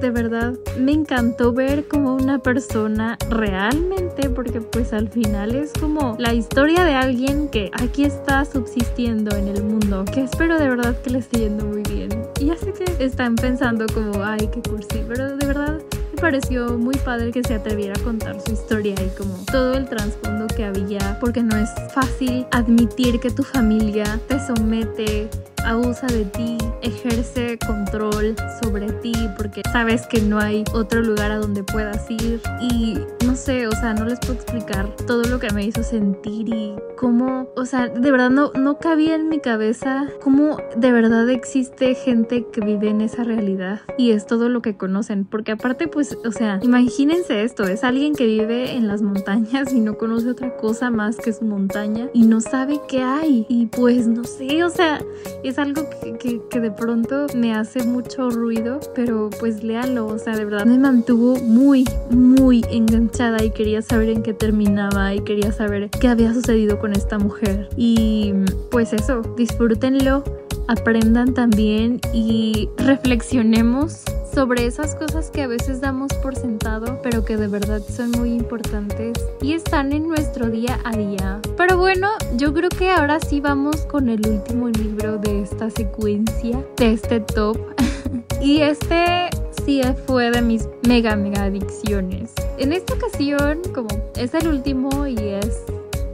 de 0.00 0.10
verdad 0.10 0.54
me 0.78 0.92
encantó 0.92 1.52
ver 1.52 1.88
como 1.88 2.14
una 2.14 2.38
persona 2.38 3.18
realmente, 3.30 4.30
porque 4.30 4.60
pues 4.60 4.92
al 4.92 5.08
final 5.08 5.54
es 5.54 5.72
como 5.72 6.16
la 6.18 6.34
historia 6.34 6.84
de 6.84 6.94
alguien 6.94 7.48
que 7.48 7.70
aquí 7.72 8.04
está 8.04 8.44
subsistiendo 8.44 9.34
en 9.36 9.48
el 9.48 9.64
mundo, 9.64 10.04
que 10.04 10.22
espero 10.22 10.58
de 10.58 10.68
verdad 10.68 10.96
que 11.02 11.10
le 11.10 11.18
esté 11.18 11.40
yendo 11.40 11.64
muy 11.66 11.82
bien. 11.82 12.08
Y 12.40 12.46
ya 12.46 12.56
sé 12.56 12.72
que 12.72 13.04
están 13.04 13.34
pensando 13.34 13.86
como, 13.92 14.22
ay, 14.22 14.48
qué 14.52 14.62
cursi, 14.62 15.02
pero 15.08 15.36
de 15.36 15.46
verdad 15.46 15.80
pareció 16.20 16.78
muy 16.78 16.96
padre 16.96 17.32
que 17.32 17.42
se 17.42 17.54
atreviera 17.54 17.94
a 17.98 18.02
contar 18.02 18.40
su 18.40 18.52
historia 18.52 18.94
y 18.94 19.08
como 19.16 19.34
todo 19.50 19.74
el 19.74 19.88
trasfondo 19.88 20.46
que 20.48 20.64
había, 20.64 21.18
porque 21.20 21.42
no 21.42 21.56
es 21.56 21.70
fácil 21.92 22.46
admitir 22.50 23.20
que 23.20 23.30
tu 23.30 23.42
familia 23.42 24.18
te 24.26 24.38
somete 24.44 25.30
abusa 25.68 26.06
de 26.06 26.24
ti, 26.24 26.56
ejerce 26.82 27.58
control 27.58 28.34
sobre 28.62 28.90
ti 28.92 29.12
porque 29.36 29.62
sabes 29.72 30.06
que 30.06 30.20
no 30.20 30.38
hay 30.38 30.64
otro 30.72 31.02
lugar 31.02 31.30
a 31.30 31.36
donde 31.36 31.62
puedas 31.62 32.10
ir. 32.10 32.40
Y 32.60 32.98
no 33.26 33.36
sé, 33.36 33.66
o 33.66 33.72
sea, 33.72 33.94
no 33.94 34.06
les 34.06 34.18
puedo 34.20 34.34
explicar 34.34 34.94
todo 35.06 35.24
lo 35.24 35.38
que 35.38 35.50
me 35.52 35.64
hizo 35.64 35.82
sentir 35.82 36.48
y 36.48 36.74
cómo, 36.96 37.48
o 37.54 37.64
sea, 37.64 37.88
de 37.88 38.10
verdad 38.10 38.30
no, 38.30 38.50
no 38.54 38.78
cabía 38.78 39.14
en 39.14 39.28
mi 39.28 39.40
cabeza 39.40 40.08
cómo 40.22 40.56
de 40.76 40.90
verdad 40.90 41.28
existe 41.28 41.94
gente 41.94 42.46
que 42.52 42.60
vive 42.60 42.88
en 42.88 43.00
esa 43.00 43.22
realidad 43.22 43.80
y 43.96 44.10
es 44.10 44.26
todo 44.26 44.48
lo 44.48 44.62
que 44.62 44.76
conocen, 44.76 45.24
porque 45.24 45.52
aparte 45.52 45.86
pues, 45.86 46.16
o 46.24 46.32
sea, 46.32 46.58
imagínense 46.62 47.42
esto, 47.42 47.64
es 47.64 47.84
alguien 47.84 48.14
que 48.14 48.26
vive 48.26 48.72
en 48.72 48.88
las 48.88 49.02
montañas 49.02 49.72
y 49.72 49.80
no 49.80 49.96
conoce 49.96 50.30
otra 50.30 50.56
cosa 50.56 50.90
más 50.90 51.16
que 51.16 51.32
su 51.32 51.44
montaña 51.44 52.08
y 52.12 52.26
no 52.26 52.40
sabe 52.40 52.80
qué 52.88 53.02
hay. 53.02 53.46
Y 53.48 53.66
pues 53.66 54.06
no 54.06 54.24
sé, 54.24 54.64
o 54.64 54.70
sea, 54.70 55.00
es 55.44 55.57
algo 55.58 55.88
que, 56.20 56.60
de 56.60 56.70
pronto 56.70 57.26
me 57.34 57.54
hace 57.54 57.84
mucho 57.84 58.30
ruido, 58.30 58.80
pero 58.94 59.30
pues 59.38 59.62
léalo, 59.62 60.06
o 60.06 60.18
sea, 60.18 60.36
de 60.36 60.44
verdad 60.44 60.66
me 60.66 60.78
mantuvo 60.78 61.36
muy, 61.36 61.84
muy 62.10 62.64
enganchada 62.70 63.42
y 63.44 63.50
quería 63.50 63.82
saber 63.82 64.08
en 64.10 64.22
qué 64.22 64.34
terminaba 64.34 65.14
y 65.14 65.20
quería 65.20 65.52
saber 65.52 65.90
qué 65.90 66.08
había 66.08 66.32
sucedido 66.32 66.78
con 66.78 66.92
esta 66.92 67.18
mujer. 67.18 67.68
Y 67.76 68.32
pues 68.70 68.92
eso, 68.92 69.22
disfrútenlo 69.36 70.24
aprendan 70.68 71.32
también 71.34 72.00
y 72.12 72.68
reflexionemos 72.76 74.04
sobre 74.32 74.66
esas 74.66 74.94
cosas 74.94 75.30
que 75.30 75.42
a 75.42 75.46
veces 75.48 75.80
damos 75.80 76.12
por 76.22 76.36
sentado, 76.36 77.00
pero 77.02 77.24
que 77.24 77.36
de 77.36 77.48
verdad 77.48 77.80
son 77.80 78.12
muy 78.12 78.34
importantes 78.34 79.14
y 79.40 79.54
están 79.54 79.92
en 79.92 80.06
nuestro 80.06 80.48
día 80.48 80.78
a 80.84 80.96
día. 80.96 81.40
Pero 81.56 81.78
bueno, 81.78 82.08
yo 82.36 82.52
creo 82.54 82.68
que 82.68 82.90
ahora 82.90 83.18
sí 83.18 83.40
vamos 83.40 83.86
con 83.86 84.08
el 84.08 84.24
último 84.28 84.68
libro 84.68 85.18
de 85.18 85.37
esta 85.42 85.70
secuencia, 85.70 86.64
de 86.76 86.92
este 86.92 87.20
top. 87.20 87.58
y 88.40 88.60
este 88.60 89.30
sí 89.64 89.82
fue 90.06 90.30
de 90.30 90.42
mis 90.42 90.68
mega 90.86 91.16
mega 91.16 91.44
adicciones. 91.44 92.32
En 92.58 92.72
esta 92.72 92.94
ocasión, 92.94 93.60
como 93.74 93.88
es 94.16 94.34
el 94.34 94.48
último 94.48 95.06
y 95.06 95.16
es 95.16 95.64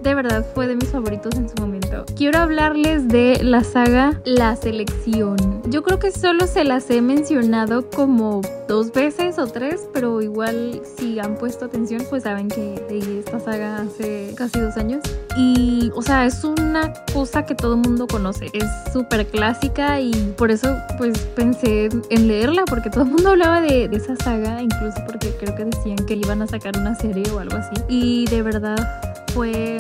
de 0.03 0.15
verdad 0.15 0.47
fue 0.55 0.67
de 0.67 0.77
mis 0.77 0.91
favoritos 0.91 1.35
en 1.37 1.49
su 1.49 1.55
momento. 1.57 1.74
Quiero 2.17 2.39
hablarles 2.39 3.09
de 3.09 3.39
la 3.43 3.63
saga 3.63 4.21
La 4.25 4.57
Selección. 4.57 5.37
Yo 5.71 5.83
creo 5.83 5.99
que 5.99 6.11
solo 6.11 6.47
se 6.47 6.65
las 6.65 6.91
he 6.91 7.01
mencionado 7.01 7.89
como 7.91 8.41
dos 8.69 8.93
veces 8.93 9.39
o 9.39 9.47
tres, 9.47 9.89
pero 9.93 10.21
igual 10.23 10.83
si 10.97 11.19
han 11.19 11.37
puesto 11.37 11.65
atención, 11.65 12.03
pues 12.11 12.25
saben 12.25 12.49
que 12.49 12.85
leí 12.89 13.19
esta 13.19 13.41
saga 13.41 13.83
hace 13.83 14.35
casi 14.37 14.61
dos 14.61 14.77
años. 14.77 15.03
Y, 15.37 15.91
o 15.95 16.03
sea, 16.03 16.27
es 16.27 16.45
una 16.45 16.93
cosa 17.13 17.45
que 17.45 17.55
todo 17.55 17.77
mundo 17.77 18.07
conoce. 18.07 18.47
Es 18.53 18.67
súper 18.93 19.27
clásica 19.27 20.01
y 20.01 20.13
por 20.37 20.51
eso, 20.51 20.77
pues 20.99 21.19
pensé 21.37 21.89
en 22.11 22.29
leerla, 22.29 22.65
porque 22.67 22.91
todo 22.91 23.05
el 23.05 23.11
mundo 23.11 23.31
hablaba 23.31 23.61
de, 23.61 23.89
de 23.89 23.97
esa 23.97 24.17
saga, 24.17 24.63
incluso 24.63 24.99
porque 25.07 25.35
creo 25.39 25.57
que 25.57 25.65
decían 25.65 25.97
que 26.07 26.15
iban 26.15 26.43
a 26.43 26.47
sacar 26.47 26.77
una 26.77 26.95
serie 26.95 27.25
o 27.33 27.39
algo 27.39 27.57
así. 27.57 27.75
Y 27.89 28.27
de 28.27 28.43
verdad 28.43 29.14
fue, 29.35 29.77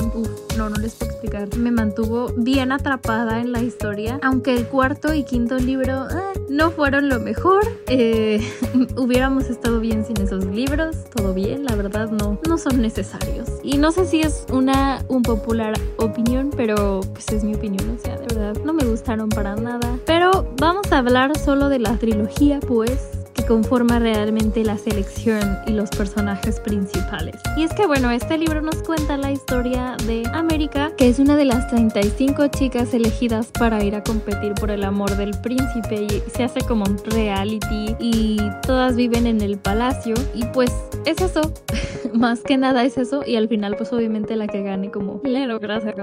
no, 0.59 0.69
no 0.69 0.77
les 0.77 0.95
puedo 0.97 1.13
explicar, 1.13 1.57
me 1.57 1.71
mantuvo 1.71 2.33
bien 2.37 2.73
atrapada 2.73 3.41
en 3.41 3.53
la 3.53 3.63
historia, 3.63 4.19
aunque 4.23 4.53
el 4.53 4.67
cuarto 4.67 5.15
y 5.15 5.23
quinto 5.23 5.59
libro 5.59 6.09
eh, 6.11 6.41
no 6.49 6.73
fueron 6.73 7.09
lo 7.09 7.21
mejor, 7.21 7.63
eh, 7.87 8.41
hubiéramos 8.97 9.45
estado 9.45 9.79
bien 9.79 10.05
sin 10.05 10.21
esos 10.21 10.45
libros, 10.47 10.97
todo 11.15 11.33
bien, 11.35 11.65
la 11.65 11.77
verdad 11.77 12.11
no, 12.11 12.41
no 12.49 12.59
son 12.59 12.83
necesarios. 12.83 13.49
Y 13.63 13.79
no 13.79 13.93
sé 13.93 14.07
si 14.07 14.21
es 14.23 14.45
una 14.53 15.05
un 15.09 15.23
popular 15.23 15.75
opinión, 15.99 16.51
pero 16.57 17.01
pues 17.13 17.29
es 17.29 17.45
mi 17.45 17.55
opinión, 17.55 17.97
o 17.97 17.99
sea, 18.03 18.17
de 18.17 18.27
verdad 18.35 18.61
no 18.65 18.73
me 18.73 18.85
gustaron 18.85 19.29
para 19.29 19.55
nada. 19.55 19.99
Pero 20.05 20.53
vamos 20.59 20.91
a 20.91 20.99
hablar 20.99 21.39
solo 21.39 21.69
de 21.69 21.79
la 21.79 21.97
trilogía, 21.97 22.59
pues 22.59 23.14
conforma 23.47 23.99
realmente 23.99 24.65
la 24.65 24.79
selección 24.79 25.59
y 25.67 25.73
los 25.73 25.91
personajes 25.91 26.61
principales. 26.61 27.37
Y 27.57 27.63
es 27.63 27.73
que 27.75 27.87
bueno, 27.87 28.11
este 28.11 28.39
libro 28.39 28.61
nos 28.61 28.77
cuenta 28.83 29.17
la 29.17 29.33
historia 29.33 29.97
de 30.07 30.25
América, 30.33 30.93
que 30.97 31.09
es 31.09 31.19
una 31.19 31.37
de 31.37 31.45
las 31.45 31.69
35 31.69 32.49
chicas 32.49 32.95
elegidas 32.95 33.49
para 33.59 33.83
ir 33.85 33.95
a 33.95 34.03
competir 34.03 34.55
por 34.55 34.71
el 34.71 34.85
amor 34.85 35.17
del 35.17 35.33
príncipe 35.43 36.03
y 36.03 36.23
se 36.31 36.45
hace 36.45 36.61
como 36.63 36.85
un 36.85 36.99
reality 37.07 37.97
y 37.99 38.39
todas 38.67 38.97
viven 38.97 39.27
en 39.27 39.41
el 39.41 39.59
palacio. 39.59 40.15
Y 40.35 40.45
pues 40.47 40.73
es 41.05 41.21
eso, 41.21 41.41
más 42.15 42.41
que 42.41 42.57
nada 42.57 42.85
es 42.85 42.99
eso. 42.99 43.23
Y 43.27 43.37
al 43.37 43.49
final 43.49 43.77
pues 43.77 43.93
obviamente 43.93 44.37
la 44.37 44.47
que 44.47 44.63
gane 44.63 44.91
como 44.91 45.21
Lero, 45.25 45.59
gracias 45.59 45.95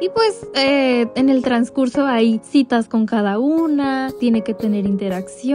y 0.00 0.08
pues 0.08 0.46
eh, 0.54 1.06
en 1.14 1.28
el 1.28 1.42
transcurso 1.42 2.04
hay 2.06 2.40
citas 2.42 2.88
con 2.88 3.06
cada 3.06 3.38
una, 3.38 4.10
tiene 4.18 4.42
que 4.42 4.54
tener 4.54 4.86
interacción 4.86 5.45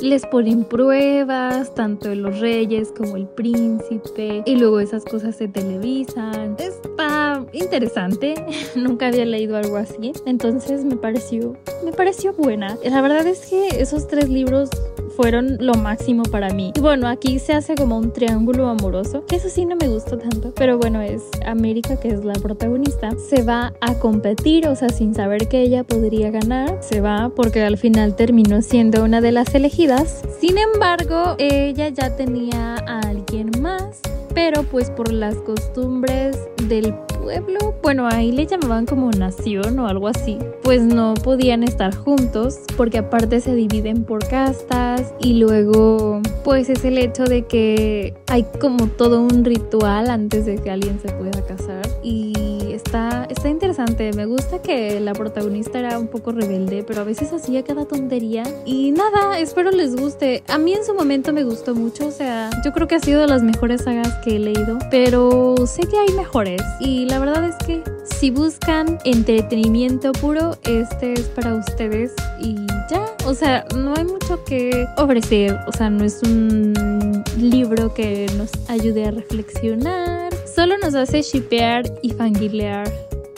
les 0.00 0.26
ponen 0.26 0.64
pruebas, 0.64 1.74
tanto 1.74 2.14
los 2.14 2.40
reyes 2.40 2.92
como 2.96 3.16
el 3.16 3.26
príncipe, 3.26 4.42
y 4.44 4.56
luego 4.56 4.80
esas 4.80 5.04
cosas 5.04 5.36
se 5.36 5.48
televisan. 5.48 6.56
Está 6.58 7.44
interesante, 7.52 8.34
nunca 8.76 9.08
había 9.08 9.24
leído 9.24 9.56
algo 9.56 9.76
así, 9.76 10.12
entonces 10.26 10.84
me 10.84 10.96
pareció, 10.96 11.56
me 11.84 11.92
pareció 11.92 12.32
buena. 12.34 12.76
La 12.84 13.00
verdad 13.00 13.26
es 13.26 13.46
que 13.46 13.68
esos 13.80 14.06
tres 14.06 14.28
libros 14.28 14.70
fueron 15.16 15.58
lo 15.60 15.74
máximo 15.74 16.24
para 16.24 16.50
mí. 16.50 16.72
Y 16.74 16.80
bueno, 16.80 17.08
aquí 17.08 17.38
se 17.38 17.52
hace 17.52 17.74
como 17.74 17.96
un 17.96 18.12
triángulo 18.12 18.68
amoroso, 18.68 19.24
que 19.26 19.36
eso 19.36 19.48
sí 19.48 19.64
no 19.64 19.76
me 19.76 19.88
gusta 19.88 20.18
tanto, 20.18 20.52
pero 20.54 20.78
bueno, 20.78 21.00
es 21.00 21.22
América, 21.46 21.98
que 21.98 22.08
es 22.08 22.24
la 22.24 22.34
protagonista, 22.34 23.10
se 23.18 23.42
va 23.42 23.72
a 23.80 23.94
competir, 23.98 24.68
o 24.68 24.76
sea, 24.76 24.88
sin 24.88 25.14
saber 25.14 25.48
que 25.48 25.60
ella 25.60 25.84
podría 25.84 26.30
ganar, 26.30 26.78
se 26.80 27.00
va 27.00 27.30
porque 27.34 27.62
al 27.62 27.78
final 27.78 28.16
terminó 28.16 28.62
siendo 28.62 29.04
una 29.04 29.20
de 29.20 29.32
las 29.32 29.54
elegidas. 29.54 30.22
Sin 30.40 30.58
embargo, 30.58 31.36
ella 31.38 31.88
ya 31.88 32.16
tenía 32.16 32.76
a 32.86 33.00
alguien 33.00 33.50
más 33.60 34.00
pero 34.34 34.62
pues 34.62 34.90
por 34.90 35.12
las 35.12 35.34
costumbres 35.36 36.36
del 36.68 36.94
pueblo, 37.22 37.74
bueno, 37.82 38.08
ahí 38.10 38.32
le 38.32 38.46
llamaban 38.46 38.84
como 38.84 39.10
nación 39.10 39.78
o 39.78 39.86
algo 39.86 40.08
así, 40.08 40.38
pues 40.62 40.82
no 40.82 41.14
podían 41.14 41.62
estar 41.62 41.94
juntos 41.94 42.58
porque 42.76 42.98
aparte 42.98 43.40
se 43.40 43.54
dividen 43.54 44.04
por 44.04 44.26
castas 44.26 45.14
y 45.20 45.34
luego 45.34 46.20
pues 46.44 46.68
es 46.68 46.84
el 46.84 46.98
hecho 46.98 47.24
de 47.24 47.42
que 47.46 48.14
hay 48.26 48.44
como 48.60 48.88
todo 48.88 49.20
un 49.20 49.44
ritual 49.44 50.10
antes 50.10 50.46
de 50.46 50.56
que 50.56 50.70
alguien 50.70 50.98
se 51.00 51.12
pueda 51.12 51.44
casar 51.46 51.82
y 52.02 52.51
está, 52.92 53.26
está 53.30 53.48
interesante, 53.48 54.12
me 54.12 54.26
gusta 54.26 54.60
que 54.60 55.00
la 55.00 55.14
protagonista 55.14 55.78
era 55.78 55.98
un 55.98 56.08
poco 56.08 56.30
rebelde, 56.30 56.84
pero 56.86 57.00
a 57.00 57.04
veces 57.04 57.32
hacía 57.32 57.64
cada 57.64 57.86
tontería. 57.86 58.42
Y 58.66 58.90
nada, 58.90 59.38
espero 59.38 59.70
les 59.70 59.96
guste. 59.96 60.42
A 60.46 60.58
mí 60.58 60.74
en 60.74 60.84
su 60.84 60.92
momento 60.92 61.32
me 61.32 61.42
gustó 61.42 61.74
mucho, 61.74 62.08
o 62.08 62.10
sea, 62.10 62.50
yo 62.62 62.72
creo 62.72 62.88
que 62.88 62.96
ha 62.96 63.00
sido 63.00 63.22
de 63.22 63.28
las 63.28 63.42
mejores 63.42 63.84
sagas 63.84 64.12
que 64.22 64.36
he 64.36 64.38
leído, 64.38 64.78
pero 64.90 65.54
sé 65.66 65.84
que 65.88 65.96
hay 65.96 66.14
mejores. 66.14 66.60
Y 66.80 67.06
la 67.06 67.18
verdad 67.18 67.48
es 67.48 67.56
que 67.64 67.82
si 68.04 68.30
buscan 68.30 68.98
entretenimiento 69.06 70.12
puro, 70.12 70.58
este 70.64 71.14
es 71.14 71.28
para 71.28 71.54
ustedes. 71.54 72.12
Y 72.40 72.56
ya, 72.90 73.06
o 73.24 73.32
sea, 73.32 73.64
no 73.74 73.94
hay 73.96 74.04
mucho 74.04 74.44
que 74.44 74.86
ofrecer, 74.98 75.56
o 75.66 75.72
sea, 75.72 75.88
no 75.88 76.04
es 76.04 76.22
un 76.22 77.24
libro 77.38 77.94
que 77.94 78.26
nos 78.36 78.50
ayude 78.68 79.06
a 79.06 79.12
reflexionar, 79.12 80.31
solo 80.54 80.76
nos 80.78 80.94
hace 80.94 81.22
shipear 81.22 81.84
y 82.02 82.10
fanguilear 82.10 82.90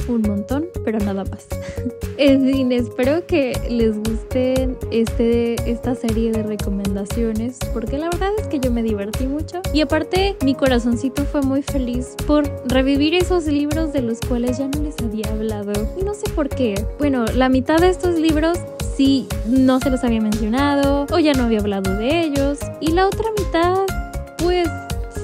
un 0.08 0.22
montón, 0.22 0.66
pero 0.84 0.98
nada 0.98 1.24
más. 1.24 1.46
En 2.16 2.46
fin, 2.48 2.70
espero 2.70 3.26
que 3.26 3.58
les 3.68 3.98
guste 3.98 4.76
este, 4.92 5.56
esta 5.68 5.96
serie 5.96 6.30
de 6.30 6.44
recomendaciones 6.44 7.58
porque 7.72 7.98
la 7.98 8.08
verdad 8.08 8.30
es 8.38 8.46
que 8.46 8.60
yo 8.60 8.70
me 8.70 8.84
divertí 8.84 9.26
mucho 9.26 9.60
y 9.72 9.80
aparte 9.80 10.36
mi 10.44 10.54
corazoncito 10.54 11.24
fue 11.24 11.42
muy 11.42 11.62
feliz 11.62 12.14
por 12.24 12.48
revivir 12.68 13.16
esos 13.16 13.46
libros 13.46 13.92
de 13.92 14.02
los 14.02 14.20
cuales 14.20 14.58
ya 14.58 14.68
no 14.68 14.80
les 14.80 14.94
había 15.00 15.28
hablado 15.32 15.72
y 15.98 16.04
no 16.04 16.14
sé 16.14 16.30
por 16.36 16.48
qué. 16.48 16.86
Bueno, 17.00 17.24
la 17.34 17.48
mitad 17.48 17.78
de 17.78 17.88
estos 17.88 18.16
libros 18.16 18.58
sí 18.96 19.26
no 19.48 19.80
se 19.80 19.90
los 19.90 20.04
había 20.04 20.20
mencionado 20.20 21.06
o 21.12 21.18
ya 21.18 21.32
no 21.32 21.44
había 21.44 21.58
hablado 21.58 21.96
de 21.96 22.20
ellos 22.20 22.60
y 22.80 22.92
la 22.92 23.08
otra 23.08 23.26
mitad 23.36 23.80
pues 24.38 24.68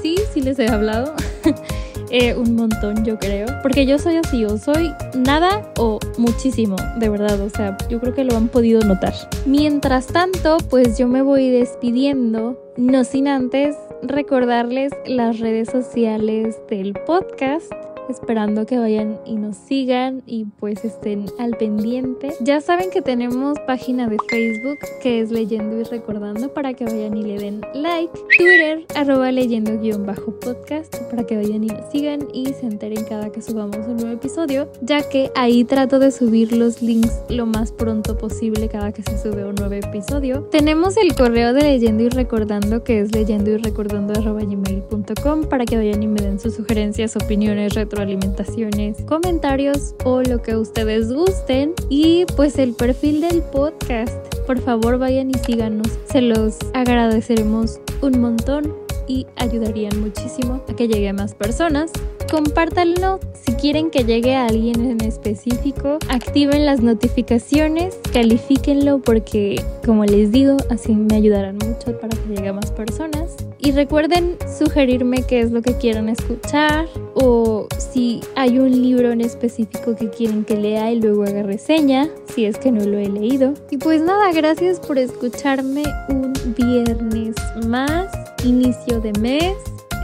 sí, 0.03 0.17
sí 0.35 0.41
les 0.41 0.59
he 0.59 0.69
hablado. 0.69 1.15
Eh, 2.11 2.35
un 2.35 2.57
montón, 2.57 3.05
yo 3.05 3.19
creo. 3.19 3.47
Porque 3.63 3.87
yo 3.87 3.99
soy 3.99 4.17
así, 4.17 4.45
o 4.45 4.59
soy 4.59 4.93
nada 5.15 5.73
o 5.79 5.99
muchísimo, 6.19 6.77
de 6.99 7.09
verdad. 7.09 7.41
O 7.41 7.49
sea, 7.49 7.77
yo 7.89 8.01
creo 8.01 8.15
que 8.15 8.25
lo 8.25 8.37
han 8.37 8.49
podido 8.49 8.81
notar. 8.81 9.15
Mientras 9.47 10.07
tanto, 10.09 10.59
pues 10.69 10.99
yo 10.99 11.07
me 11.07 11.23
voy 11.23 11.51
despidiendo, 11.51 12.61
no 12.77 13.05
sin 13.05 13.29
antes 13.29 13.77
recordarles 14.03 14.93
las 15.07 15.39
redes 15.39 15.69
sociales 15.71 16.61
del 16.69 16.95
podcast 17.07 17.73
esperando 18.11 18.67
que 18.67 18.79
vayan 18.79 19.19
y 19.25 19.37
nos 19.37 19.57
sigan 19.57 20.23
y 20.27 20.45
pues 20.59 20.85
estén 20.85 21.27
al 21.39 21.57
pendiente. 21.57 22.35
Ya 22.41 22.61
saben 22.61 22.91
que 22.91 23.01
tenemos 23.03 23.59
página 23.67 24.09
de 24.09 24.17
Facebook 24.29 24.79
que 25.03 25.21
es 25.21 25.31
Leyendo 25.31 25.81
y 25.81 25.85
Recordando 25.85 26.53
para 26.53 26.75
que 26.75 26.85
vayan 26.85 27.17
y 27.17 27.23
le 27.23 27.39
den 27.39 27.61
like. 27.75 28.13
Twitter 28.37 28.85
arroba 28.95 29.31
leyendo-podcast 29.33 30.97
para 31.11 31.25
que 31.25 31.37
vayan 31.37 31.65
y 31.65 31.69
nos 31.69 31.91
sigan 31.91 32.29
y 32.33 32.47
se 32.47 32.67
enteren 32.67 33.05
cada 33.05 33.31
que 33.31 33.41
subamos 33.41 33.79
un 33.87 33.97
nuevo 33.97 34.13
episodio, 34.13 34.69
ya 34.83 35.09
que 35.09 35.31
ahí 35.35 35.65
trato 35.65 35.99
de 35.99 36.11
subir 36.11 36.53
los 36.53 36.83
links 36.83 37.23
lo 37.29 37.47
más 37.47 37.73
pronto 37.73 38.17
posible 38.17 38.69
cada 38.69 38.93
que 38.93 39.03
se 39.03 39.19
sube 39.19 39.45
un 39.45 39.55
nuevo 39.55 39.75
episodio. 39.75 40.43
Tenemos 40.51 40.97
el 40.97 41.15
correo 41.15 41.53
de 41.53 41.63
Leyendo 41.63 42.03
y 42.03 42.09
Recordando 42.09 42.83
que 42.85 43.01
es 43.01 43.15
leyendo 43.15 43.51
y 43.51 43.57
recordando 43.57 44.21
gmail.com 44.21 45.45
para 45.49 45.65
que 45.65 45.77
vayan 45.77 46.03
y 46.03 46.07
me 46.07 46.21
den 46.21 46.39
sus 46.39 46.55
sugerencias, 46.55 47.17
opiniones, 47.17 47.75
retro 47.75 48.00
alimentaciones, 48.01 48.97
comentarios 49.07 49.95
o 50.05 50.23
lo 50.23 50.43
que 50.43 50.57
ustedes 50.57 51.13
gusten. 51.13 51.75
Y 51.89 52.27
pues 52.37 52.59
el 52.59 52.75
perfil 52.75 53.21
del 53.21 53.43
podcast, 53.43 54.15
por 54.47 54.61
favor 54.61 54.99
vayan 54.99 55.31
y 55.31 55.35
síganos. 55.35 55.89
Se 56.11 56.21
los 56.21 56.59
agradeceremos 56.75 57.81
un 58.03 58.21
montón 58.21 58.75
y 59.11 59.27
ayudarían 59.37 60.01
muchísimo 60.01 60.63
a 60.69 60.77
que 60.77 60.87
llegue 60.87 61.09
a 61.09 61.13
más 61.13 61.35
personas. 61.35 61.91
Compártanlo 62.31 63.19
si 63.35 63.55
quieren 63.55 63.91
que 63.91 64.05
llegue 64.05 64.37
a 64.37 64.47
alguien 64.47 64.85
en 64.89 65.01
específico. 65.01 65.99
Activen 66.09 66.65
las 66.65 66.81
notificaciones, 66.81 67.99
califíquenlo 68.13 69.01
porque, 69.01 69.61
como 69.85 70.05
les 70.05 70.31
digo, 70.31 70.57
así 70.71 70.95
me 70.95 71.17
ayudarán 71.17 71.57
mucho 71.57 71.99
para 71.99 72.17
que 72.17 72.35
llegue 72.35 72.49
a 72.49 72.53
más 72.53 72.71
personas. 72.71 73.37
Y 73.63 73.73
recuerden 73.73 74.39
sugerirme 74.59 75.23
qué 75.27 75.41
es 75.41 75.53
lo 75.53 75.61
que 75.61 75.77
quieran 75.77 76.09
escuchar 76.09 76.89
o 77.15 77.69
si 77.77 78.21
hay 78.35 78.59
un 78.59 78.71
libro 78.71 79.11
en 79.11 79.21
específico 79.21 79.95
que 79.95 80.09
quieren 80.09 80.45
que 80.45 80.57
lea 80.57 80.91
y 80.91 81.01
luego 81.01 81.25
haga 81.25 81.43
reseña, 81.43 82.09
si 82.35 82.47
es 82.47 82.57
que 82.57 82.73
no 82.73 82.85
lo 82.85 82.99
he 82.99 83.09
leído. 83.09 83.53
Y 83.71 83.77
pues 83.77 84.01
nada, 84.01 84.33
gracias 84.33 84.81
por 84.81 84.99
escucharme 84.99 85.83
un 86.09 86.33
viernes 86.57 87.37
más, 87.67 88.09
inicio 88.45 89.01
de 89.01 89.13
mes. 89.21 89.55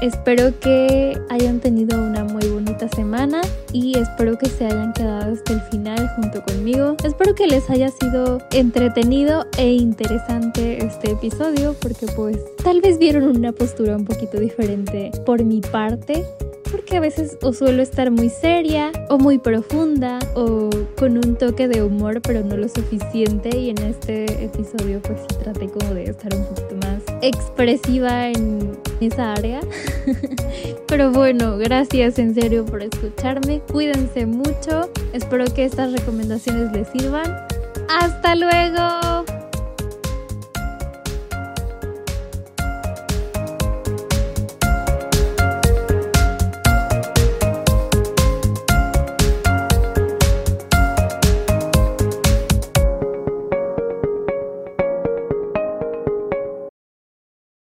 Espero 0.03 0.59
que 0.61 1.19
hayan 1.31 1.59
tenido 1.61 1.99
una 1.99 2.23
muy 2.25 2.47
bonita 2.49 2.87
semana 2.89 3.41
y 3.73 3.97
espero 3.97 4.37
que 4.37 4.47
se 4.47 4.67
hayan 4.67 4.93
quedado 4.93 5.33
hasta 5.33 5.55
el 5.55 5.61
final 5.63 6.11
junto 6.17 6.43
conmigo. 6.43 6.97
Espero 7.03 7.35
que 7.35 7.47
les 7.47 7.71
haya 7.71 7.89
sido 7.89 8.39
entretenido 8.53 9.47
e 9.57 9.73
interesante 9.73 10.85
este 10.85 11.13
episodio 11.13 11.75
porque 11.81 12.07
pues 12.15 12.37
tal 12.63 12.83
vez 12.83 12.99
vieron 12.99 13.25
una 13.25 13.53
postura 13.53 13.97
un 13.97 14.05
poquito 14.05 14.39
diferente 14.39 15.13
por 15.25 15.43
mi 15.43 15.63
parte 15.63 16.25
porque 16.71 16.97
a 16.97 17.01
veces 17.01 17.39
o 17.43 17.53
suelo 17.53 17.83
estar 17.83 18.11
muy 18.11 18.29
seria 18.29 18.93
o 19.09 19.19
muy 19.19 19.39
profunda 19.39 20.19
o 20.35 20.69
con 20.99 21.17
un 21.17 21.37
toque 21.37 21.69
de 21.69 21.83
humor 21.83 22.21
pero 22.21 22.45
no 22.45 22.57
lo 22.57 22.69
suficiente 22.69 23.57
y 23.57 23.71
en 23.71 23.79
este 23.79 24.45
episodio 24.45 25.01
pues 25.01 25.21
sí 25.21 25.39
traté 25.43 25.69
como 25.69 25.95
de 25.95 26.05
estar 26.05 26.35
un 26.35 26.45
poquito 26.45 26.77
más 26.83 26.86
expresiva 27.27 28.29
en 28.29 28.79
esa 29.01 29.35
área. 29.35 29.61
pero 30.89 31.11
bueno, 31.11 31.59
gracias 31.59 32.19
en 32.19 32.35
serio 32.35 32.65
por 32.65 32.83
escucharme, 32.83 33.61
cuídense 33.73 34.27
mucho, 34.27 34.91
espero 35.12 35.45
que 35.47 35.65
estas 35.65 35.93
recomendaciones 35.93 36.73
les 36.73 36.89
sirvan. 36.89 37.37
¡Hasta 37.89 38.35
luego! 38.35 39.36